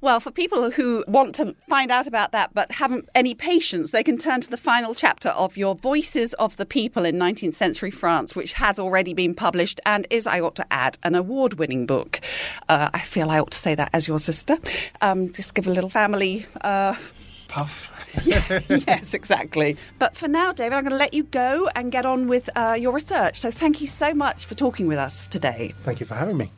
[0.00, 4.02] Well, for people who want to find out about that but haven't any patience, they
[4.02, 7.90] can turn to the final chapter of your Voices of the People in 19th Century
[7.90, 11.86] France, which has already been published and is, I ought to add, an award winning
[11.86, 12.20] book.
[12.68, 14.58] Uh, I feel I ought to say that as your sister.
[15.00, 16.46] Um, just give a little family.
[16.60, 16.94] Uh,
[17.48, 17.95] Puff.
[18.86, 19.76] yes, exactly.
[19.98, 22.76] But for now, David, I'm going to let you go and get on with uh,
[22.78, 23.40] your research.
[23.40, 25.74] So thank you so much for talking with us today.
[25.80, 26.50] Thank you for having me.